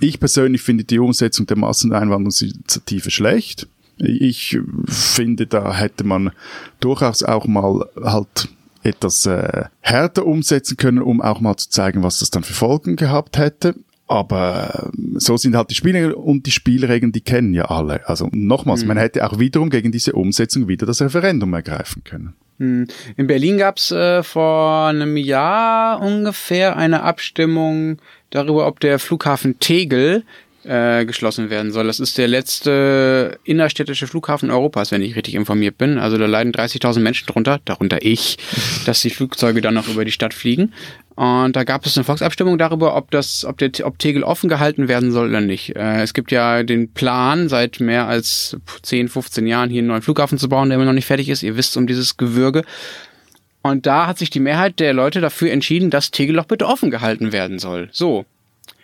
Ich 0.00 0.20
persönlich 0.20 0.60
finde 0.60 0.84
die 0.84 0.98
Umsetzung 0.98 1.46
der 1.46 1.56
Masseneinwanderungsinitiative 1.56 3.10
schlecht. 3.10 3.66
Ich 3.96 4.58
finde, 4.86 5.46
da 5.46 5.72
hätte 5.72 6.04
man 6.04 6.32
durchaus 6.80 7.22
auch 7.22 7.46
mal 7.46 7.88
halt 8.02 8.50
etwas 8.82 9.24
äh, 9.24 9.64
härter 9.80 10.26
umsetzen 10.26 10.76
können, 10.76 11.00
um 11.00 11.22
auch 11.22 11.40
mal 11.40 11.56
zu 11.56 11.70
zeigen, 11.70 12.02
was 12.02 12.18
das 12.18 12.28
dann 12.28 12.44
für 12.44 12.52
Folgen 12.52 12.96
gehabt 12.96 13.38
hätte. 13.38 13.76
Aber 14.08 14.90
ähm, 14.96 15.16
so 15.18 15.36
sind 15.36 15.56
halt 15.56 15.70
die 15.70 15.74
Spielregeln 15.74 16.14
und 16.14 16.46
die 16.46 16.52
Spielregeln, 16.52 17.12
die 17.12 17.22
kennen 17.22 17.54
ja 17.54 17.66
alle. 17.66 18.08
Also 18.08 18.28
nochmals, 18.32 18.82
mhm. 18.82 18.88
man 18.88 18.98
hätte 18.98 19.26
auch 19.26 19.38
wiederum 19.38 19.70
gegen 19.70 19.90
diese 19.90 20.12
Umsetzung 20.12 20.68
wieder 20.68 20.86
das 20.86 21.02
Referendum 21.02 21.52
ergreifen 21.54 22.04
können. 22.04 22.34
Mhm. 22.58 22.86
In 23.16 23.26
Berlin 23.26 23.58
gab's 23.58 23.90
äh, 23.90 24.22
vor 24.22 24.86
einem 24.88 25.16
Jahr 25.16 26.00
ungefähr 26.00 26.76
eine 26.76 27.02
Abstimmung 27.02 27.98
darüber, 28.30 28.66
ob 28.66 28.80
der 28.80 28.98
Flughafen 28.98 29.58
Tegel 29.58 30.24
äh, 30.66 31.04
geschlossen 31.04 31.50
werden 31.50 31.72
soll. 31.72 31.86
Das 31.86 32.00
ist 32.00 32.18
der 32.18 32.28
letzte 32.28 33.38
innerstädtische 33.44 34.06
Flughafen 34.06 34.50
Europas, 34.50 34.90
wenn 34.90 35.02
ich 35.02 35.16
richtig 35.16 35.34
informiert 35.34 35.78
bin. 35.78 35.98
Also 35.98 36.18
da 36.18 36.26
leiden 36.26 36.52
30.000 36.52 37.00
Menschen 37.00 37.26
drunter, 37.26 37.60
darunter 37.64 37.98
ich, 38.02 38.38
dass 38.86 39.00
die 39.00 39.10
Flugzeuge 39.10 39.60
dann 39.60 39.74
noch 39.74 39.88
über 39.88 40.04
die 40.04 40.12
Stadt 40.12 40.34
fliegen. 40.34 40.72
Und 41.16 41.56
da 41.56 41.64
gab 41.64 41.86
es 41.86 41.96
eine 41.96 42.04
Volksabstimmung 42.04 42.58
darüber, 42.58 42.94
ob 42.94 43.10
das, 43.10 43.46
ob 43.46 43.56
der, 43.56 43.70
ob 43.84 43.98
Tegel 43.98 44.22
offen 44.22 44.50
gehalten 44.50 44.86
werden 44.86 45.12
soll 45.12 45.30
oder 45.30 45.40
nicht. 45.40 45.74
Äh, 45.74 46.02
es 46.02 46.12
gibt 46.12 46.30
ja 46.30 46.62
den 46.62 46.92
Plan, 46.92 47.48
seit 47.48 47.80
mehr 47.80 48.06
als 48.06 48.56
10, 48.82 49.08
15 49.08 49.46
Jahren 49.46 49.70
hier 49.70 49.80
einen 49.80 49.88
neuen 49.88 50.02
Flughafen 50.02 50.36
zu 50.36 50.50
bauen, 50.50 50.68
der 50.68 50.76
immer 50.76 50.84
noch 50.84 50.92
nicht 50.92 51.06
fertig 51.06 51.30
ist. 51.30 51.42
Ihr 51.42 51.56
wisst 51.56 51.76
um 51.78 51.86
dieses 51.86 52.18
Gewürge. 52.18 52.64
Und 53.62 53.86
da 53.86 54.06
hat 54.06 54.18
sich 54.18 54.28
die 54.28 54.40
Mehrheit 54.40 54.78
der 54.78 54.92
Leute 54.92 55.22
dafür 55.22 55.50
entschieden, 55.50 55.90
dass 55.90 56.10
Tegel 56.10 56.36
doch 56.36 56.44
bitte 56.44 56.66
offen 56.66 56.90
gehalten 56.90 57.32
werden 57.32 57.58
soll. 57.58 57.88
So. 57.92 58.26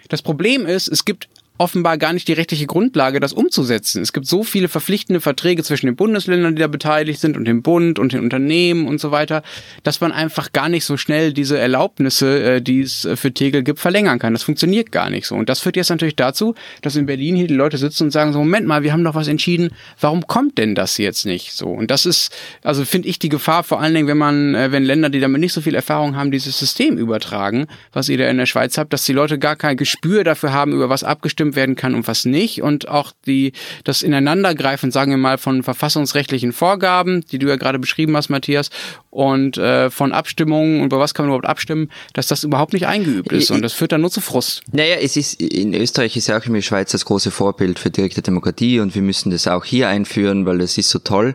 Das 0.08 0.22
Problem 0.22 0.66
ist, 0.66 0.88
es 0.88 1.04
gibt 1.04 1.28
offenbar 1.62 1.96
gar 1.96 2.12
nicht 2.12 2.26
die 2.26 2.32
rechtliche 2.32 2.66
Grundlage, 2.66 3.20
das 3.20 3.32
umzusetzen. 3.32 4.02
Es 4.02 4.12
gibt 4.12 4.26
so 4.26 4.42
viele 4.42 4.68
verpflichtende 4.68 5.20
Verträge 5.20 5.62
zwischen 5.62 5.86
den 5.86 5.94
Bundesländern, 5.94 6.56
die 6.56 6.60
da 6.60 6.66
beteiligt 6.66 7.20
sind 7.20 7.36
und 7.36 7.44
dem 7.44 7.62
Bund 7.62 8.00
und 8.00 8.12
den 8.12 8.20
Unternehmen 8.20 8.88
und 8.88 9.00
so 9.00 9.12
weiter, 9.12 9.44
dass 9.84 10.00
man 10.00 10.10
einfach 10.10 10.50
gar 10.50 10.68
nicht 10.68 10.84
so 10.84 10.96
schnell 10.96 11.32
diese 11.32 11.56
Erlaubnisse, 11.56 12.56
äh, 12.56 12.60
die 12.60 12.80
es 12.80 13.08
für 13.14 13.32
Tegel 13.32 13.62
gibt, 13.62 13.78
verlängern 13.78 14.18
kann. 14.18 14.32
Das 14.32 14.42
funktioniert 14.42 14.90
gar 14.90 15.08
nicht 15.08 15.28
so. 15.28 15.36
Und 15.36 15.48
das 15.48 15.60
führt 15.60 15.76
jetzt 15.76 15.90
natürlich 15.90 16.16
dazu, 16.16 16.56
dass 16.80 16.96
in 16.96 17.06
Berlin 17.06 17.36
hier 17.36 17.46
die 17.46 17.54
Leute 17.54 17.78
sitzen 17.78 18.04
und 18.04 18.10
sagen 18.10 18.32
so, 18.32 18.40
Moment 18.40 18.66
mal, 18.66 18.82
wir 18.82 18.92
haben 18.92 19.04
doch 19.04 19.14
was 19.14 19.28
entschieden, 19.28 19.70
warum 20.00 20.26
kommt 20.26 20.58
denn 20.58 20.74
das 20.74 20.98
jetzt 20.98 21.26
nicht 21.26 21.52
so? 21.52 21.68
Und 21.68 21.92
das 21.92 22.06
ist, 22.06 22.34
also 22.64 22.84
finde 22.84 23.06
ich 23.06 23.20
die 23.20 23.28
Gefahr 23.28 23.62
vor 23.62 23.80
allen 23.80 23.94
Dingen, 23.94 24.08
wenn 24.08 24.18
man, 24.18 24.56
äh, 24.56 24.72
wenn 24.72 24.82
Länder, 24.82 25.10
die 25.10 25.20
damit 25.20 25.40
nicht 25.40 25.52
so 25.52 25.60
viel 25.60 25.76
Erfahrung 25.76 26.16
haben, 26.16 26.32
dieses 26.32 26.58
System 26.58 26.98
übertragen, 26.98 27.68
was 27.92 28.08
ihr 28.08 28.18
da 28.18 28.28
in 28.28 28.38
der 28.38 28.46
Schweiz 28.46 28.78
habt, 28.78 28.92
dass 28.92 29.04
die 29.04 29.12
Leute 29.12 29.38
gar 29.38 29.54
kein 29.54 29.76
Gespür 29.76 30.24
dafür 30.24 30.52
haben, 30.52 30.72
über 30.72 30.88
was 30.88 31.04
abgestimmt 31.04 31.51
abgestimmt 31.52 31.56
werden 31.56 31.76
kann 31.76 31.94
und 31.94 32.08
was 32.08 32.24
nicht 32.24 32.62
und 32.62 32.88
auch 32.88 33.12
die 33.26 33.52
das 33.84 34.02
Ineinandergreifen, 34.02 34.90
sagen 34.90 35.12
wir 35.12 35.18
mal, 35.18 35.38
von 35.38 35.62
verfassungsrechtlichen 35.62 36.52
Vorgaben, 36.52 37.24
die 37.30 37.38
du 37.38 37.48
ja 37.48 37.56
gerade 37.56 37.78
beschrieben 37.78 38.16
hast, 38.16 38.30
Matthias, 38.30 38.70
und 39.10 39.58
äh, 39.58 39.90
von 39.90 40.12
Abstimmungen 40.12 40.80
und 40.80 40.86
über 40.86 40.98
was 40.98 41.14
kann 41.14 41.26
man 41.26 41.30
überhaupt 41.30 41.48
abstimmen, 41.48 41.90
dass 42.14 42.26
das 42.26 42.44
überhaupt 42.44 42.72
nicht 42.72 42.86
eingeübt 42.86 43.32
ist 43.32 43.50
und 43.50 43.62
das 43.62 43.72
führt 43.72 43.92
dann 43.92 44.00
nur 44.00 44.10
zu 44.10 44.20
Frust. 44.20 44.62
Naja, 44.72 44.96
es 45.00 45.16
ist 45.16 45.40
in 45.40 45.74
Österreich 45.74 46.16
ist 46.16 46.28
ja 46.28 46.38
auch 46.38 46.46
in 46.46 46.54
der 46.54 46.62
Schweiz 46.62 46.92
das 46.92 47.04
große 47.04 47.30
Vorbild 47.30 47.78
für 47.78 47.90
direkte 47.90 48.22
Demokratie 48.22 48.80
und 48.80 48.94
wir 48.94 49.02
müssen 49.02 49.30
das 49.30 49.46
auch 49.46 49.64
hier 49.64 49.88
einführen, 49.88 50.46
weil 50.46 50.58
das 50.58 50.78
ist 50.78 50.90
so 50.90 50.98
toll. 50.98 51.34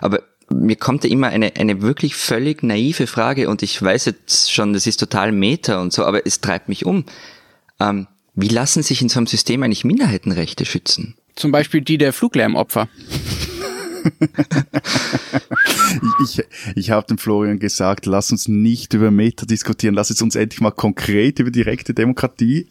Aber 0.00 0.22
mir 0.50 0.76
kommt 0.76 1.04
da 1.04 1.08
immer 1.08 1.28
eine, 1.28 1.52
eine 1.56 1.82
wirklich 1.82 2.14
völlig 2.14 2.62
naive 2.62 3.06
Frage 3.06 3.50
und 3.50 3.62
ich 3.62 3.80
weiß 3.80 4.06
jetzt 4.06 4.50
schon, 4.50 4.72
das 4.72 4.86
ist 4.86 4.98
total 4.98 5.32
Meta 5.32 5.80
und 5.80 5.92
so, 5.92 6.04
aber 6.04 6.26
es 6.26 6.40
treibt 6.40 6.68
mich 6.68 6.86
um. 6.86 7.04
Ähm, 7.80 8.06
wie 8.40 8.48
lassen 8.48 8.84
sich 8.84 9.02
in 9.02 9.08
so 9.08 9.18
einem 9.18 9.26
System 9.26 9.64
eigentlich 9.64 9.84
Minderheitenrechte 9.84 10.64
schützen? 10.64 11.16
Zum 11.34 11.50
Beispiel 11.50 11.80
die 11.80 11.98
der 11.98 12.12
Fluglärmopfer. 12.12 12.88
ich, 16.22 16.44
ich 16.76 16.90
habe 16.90 17.06
dem 17.08 17.18
Florian 17.18 17.58
gesagt, 17.58 18.06
lass 18.06 18.30
uns 18.30 18.46
nicht 18.46 18.94
über 18.94 19.10
Meta 19.10 19.44
diskutieren, 19.44 19.94
lass 19.94 20.10
uns 20.22 20.36
endlich 20.36 20.60
mal 20.60 20.70
konkret 20.70 21.40
über 21.40 21.50
direkte 21.50 21.94
Demokratie 21.94 22.68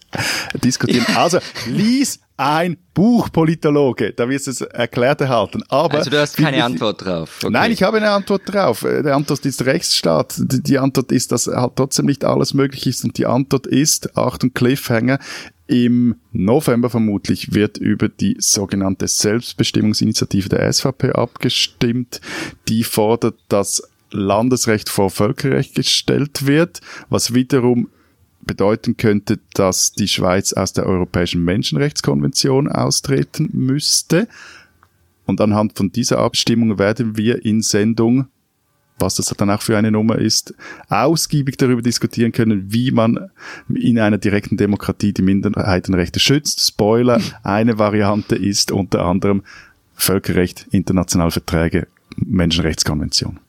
diskutieren. 0.64 1.06
Also, 1.16 1.40
lies 1.68 2.22
ein 2.38 2.78
Buch, 2.94 3.32
Politologe, 3.32 4.14
da 4.14 4.30
wirst 4.30 4.46
du 4.46 4.52
es 4.52 4.62
erklärt 4.62 5.22
erhalten. 5.22 5.64
Aber 5.70 5.98
also 5.98 6.12
du 6.12 6.20
hast 6.20 6.38
keine 6.38 6.64
Antwort 6.64 7.04
drauf. 7.04 7.40
Okay. 7.42 7.52
Nein, 7.52 7.72
ich 7.72 7.82
habe 7.82 7.98
eine 7.98 8.12
Antwort 8.12 8.44
drauf. 8.46 8.84
Äh, 8.84 9.02
die 9.02 9.10
Antwort 9.10 9.44
ist 9.46 9.66
Rechtsstaat. 9.66 10.36
Die 10.38 10.78
Antwort 10.78 11.12
ist, 11.12 11.32
dass 11.32 11.48
halt 11.48 11.76
trotzdem 11.76 12.06
nicht 12.06 12.24
alles 12.24 12.54
möglich 12.54 12.86
ist. 12.86 13.04
Und 13.04 13.18
die 13.18 13.26
Antwort 13.26 13.66
ist, 13.66 14.16
Achtung, 14.16 14.54
Cliffhanger, 14.54 15.20
im 15.66 16.16
November 16.32 16.90
vermutlich 16.90 17.54
wird 17.54 17.78
über 17.78 18.08
die 18.08 18.38
sogenannte 18.40 19.08
Selbstbestimmungsinitiative 19.08 20.48
der 20.48 20.72
SVP 20.72 21.12
abgestimmt. 21.12 22.22
Die 22.70 22.84
fordert, 22.84 23.36
dass 23.50 23.82
Landesrecht 24.12 24.90
vor 24.90 25.10
Völkerrecht 25.10 25.76
gestellt 25.76 26.46
wird, 26.46 26.80
was 27.10 27.34
wiederum 27.34 27.90
bedeuten 28.48 28.98
könnte, 28.98 29.40
dass 29.54 29.92
die 29.92 30.08
Schweiz 30.08 30.54
aus 30.54 30.74
der 30.74 30.86
Europäischen 30.86 31.44
Menschenrechtskonvention 31.44 32.68
austreten 32.68 33.50
müsste. 33.54 34.28
Und 35.26 35.42
anhand 35.42 35.78
von 35.78 35.92
dieser 35.92 36.20
Abstimmung 36.20 36.80
werden 36.80 37.18
wir 37.18 37.46
in 37.46 37.62
Sendung 37.62 38.28
was 39.00 39.16
das 39.16 39.28
dann 39.38 39.50
auch 39.50 39.62
für 39.62 39.78
eine 39.78 39.92
Nummer 39.92 40.18
ist, 40.18 40.54
ausgiebig 40.90 41.58
darüber 41.58 41.82
diskutieren 41.82 42.32
können, 42.32 42.72
wie 42.72 42.92
man 42.92 43.30
in 43.74 44.00
einer 44.00 44.18
direkten 44.18 44.58
Demokratie 44.58 45.14
die 45.14 45.22
Minderheitenrechte 45.22 46.20
schützt. 46.20 46.66
Spoiler, 46.66 47.22
eine 47.44 47.78
Variante 47.78 48.36
ist 48.36 48.72
unter 48.72 49.06
anderem 49.06 49.44
Völkerrecht, 49.96 50.68
internationale 50.72 51.32
Verträge, 51.32 51.88
Menschenrechtskonvention. 52.18 53.40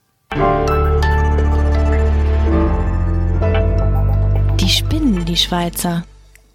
Die 4.68 4.74
spinnen, 4.74 5.24
die 5.24 5.38
Schweizer. 5.38 6.04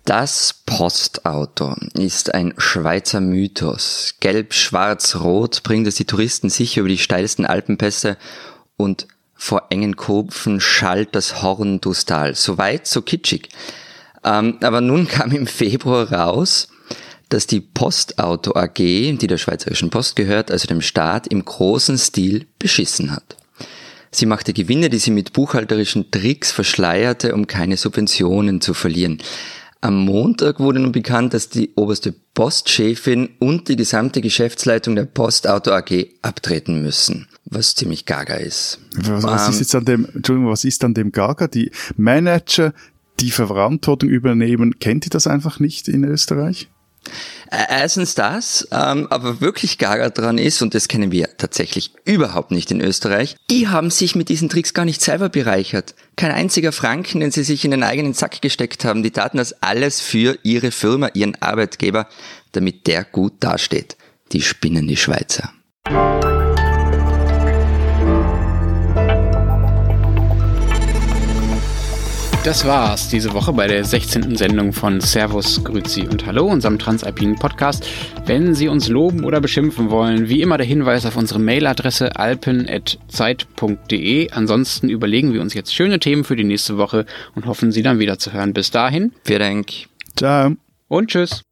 Das 0.06 0.62
Postauto 0.67 1.76
ist 1.95 2.32
ein 2.32 2.54
Schweizer 2.60 3.19
Mythos. 3.21 4.17
Gelb, 4.19 4.54
schwarz, 4.54 5.15
rot 5.15 5.63
bringt 5.63 5.88
es 5.88 5.95
die 5.95 6.06
Touristen 6.06 6.52
sicher 6.52 6.82
über 6.82 6.89
die 6.89 6.99
steilsten 6.99 7.47
Alpenpässe 7.47 8.17
und 8.78 9.08
vor 9.34 9.63
engen 9.71 9.95
Kurven 9.95 10.62
schallt 10.62 11.15
das 11.15 11.41
Horn 11.41 11.82
durchs 11.82 12.06
Tal. 12.06 12.36
So 12.36 12.60
weit, 12.60 12.86
so 12.86 13.02
kitschig. 13.02 13.49
Ähm, 14.23 14.60
aber 14.62 14.80
nun 14.80 15.08
kam 15.08 15.32
im 15.32 15.47
Februar 15.47 16.13
raus, 16.13 16.67
dass 17.30 17.47
die 17.47 17.62
Postauto 17.62 18.54
AG, 18.54 18.76
die 18.76 19.26
der 19.28 19.39
Schweizerischen 19.39 19.89
Post 19.89 20.15
gehört, 20.15 20.52
also 20.52 20.67
dem 20.67 20.82
Staat, 20.82 21.26
im 21.26 21.43
großen 21.43 21.97
Stil 21.97 22.45
beschissen 22.60 23.12
hat. 23.12 23.38
Sie 24.15 24.28
machte 24.28 24.54
Gewinne, 24.54 24.89
die 24.89 24.99
sie 24.99 25.12
mit 25.12 25.34
buchhalterischen 25.34 26.12
Tricks 26.12 26.52
verschleierte, 26.52 27.34
um 27.34 27.47
keine 27.47 27.78
Subventionen 27.78 28.62
zu 28.62 28.73
verlieren. 28.73 29.17
Am 29.82 30.06
Montag 30.06 30.60
wurde 30.60 30.80
nun 30.80 30.93
bekannt, 30.93 31.34
dass 31.34 31.49
die 31.49 31.71
oberste 31.76 32.13
Postchefin 32.34 33.32
und 33.39 33.67
die 33.67 33.76
gesamte 33.76 34.21
Geschäftsleitung 34.21 34.95
der 34.95 35.06
Postauto 35.06 35.71
AG 35.71 36.08
abtreten 36.21 36.82
müssen, 36.82 37.28
was 37.45 37.76
ziemlich 37.76 38.06
gaga 38.06 38.36
ist. 38.36 38.80
Was, 38.95 39.23
was 39.23 39.49
ist 39.49 39.60
jetzt 39.60 39.76
an 39.76 39.84
dem, 39.84 40.08
Entschuldigung, 40.13 40.49
was 40.49 40.63
ist 40.63 40.84
an 40.86 40.93
dem 40.93 41.12
gaga? 41.12 41.47
Die 41.47 41.71
Manager, 41.97 42.73
die 43.19 43.32
Verantwortung 43.32 44.10
übernehmen, 44.10 44.80
kennt 44.80 45.06
ihr 45.06 45.10
das 45.10 45.28
einfach 45.28 45.60
nicht 45.60 45.89
in 45.89 46.06
Österreich? 46.06 46.69
Erstens 47.51 48.15
das, 48.15 48.67
ähm, 48.71 49.07
aber 49.09 49.39
wirklich 49.41 49.77
gaga 49.77 50.09
dran 50.09 50.37
ist, 50.37 50.61
und 50.61 50.73
das 50.73 50.87
kennen 50.87 51.11
wir 51.11 51.37
tatsächlich 51.37 51.91
überhaupt 52.03 52.51
nicht 52.51 52.71
in 52.71 52.81
Österreich, 52.81 53.35
die 53.49 53.67
haben 53.67 53.91
sich 53.91 54.15
mit 54.15 54.29
diesen 54.29 54.49
Tricks 54.49 54.73
gar 54.73 54.85
nicht 54.85 55.01
selber 55.01 55.29
bereichert. 55.29 55.93
Kein 56.15 56.31
einziger 56.31 56.71
Franken, 56.71 57.19
den 57.19 57.31
sie 57.31 57.43
sich 57.43 57.63
in 57.63 57.71
den 57.71 57.83
eigenen 57.83 58.13
Sack 58.13 58.41
gesteckt 58.41 58.85
haben. 58.85 59.03
Die 59.03 59.11
taten 59.11 59.37
das 59.37 59.61
alles 59.61 60.01
für 60.01 60.37
ihre 60.43 60.71
Firma, 60.71 61.09
ihren 61.13 61.39
Arbeitgeber, 61.41 62.07
damit 62.53 62.87
der 62.87 63.03
gut 63.03 63.33
dasteht. 63.39 63.97
Die 64.31 64.41
spinnen 64.41 64.87
die 64.87 64.97
Schweizer. 64.97 65.53
Das 72.43 72.65
war's 72.65 73.08
diese 73.08 73.34
Woche 73.34 73.53
bei 73.53 73.67
der 73.67 73.86
16. 73.86 74.36
Sendung 74.36 74.73
von 74.73 74.99
Servus, 74.99 75.63
Grüzi 75.63 76.01
und 76.01 76.25
Hallo, 76.25 76.45
unserem 76.45 76.77
Transalpinen 76.77 77.38
Podcast. 77.38 77.88
Wenn 78.25 78.53
Sie 78.53 78.67
uns 78.67 78.89
loben 78.89 79.23
oder 79.23 79.39
beschimpfen 79.39 79.89
wollen, 79.89 80.27
wie 80.27 80.41
immer 80.41 80.58
der 80.58 80.67
Hinweis 80.67 81.06
auf 81.06 81.15
unsere 81.15 81.39
Mailadresse 81.39 82.17
alpen.zeit.de. 82.17 84.32
Ansonsten 84.32 84.89
überlegen 84.89 85.32
wir 85.32 85.39
uns 85.39 85.53
jetzt 85.53 85.73
schöne 85.73 85.99
Themen 85.99 86.25
für 86.25 86.36
die 86.36 86.43
nächste 86.43 86.77
Woche 86.77 87.06
und 87.34 87.45
hoffen, 87.45 87.71
Sie 87.71 87.82
dann 87.82 87.99
wieder 87.99 88.19
zu 88.19 88.34
hören. 88.34 88.51
Bis 88.51 88.71
dahin. 88.71 89.13
Vielen 89.23 89.39
Dank. 89.39 89.71
Ciao. 90.17 90.51
Und 90.89 91.12
tschüss. 91.12 91.43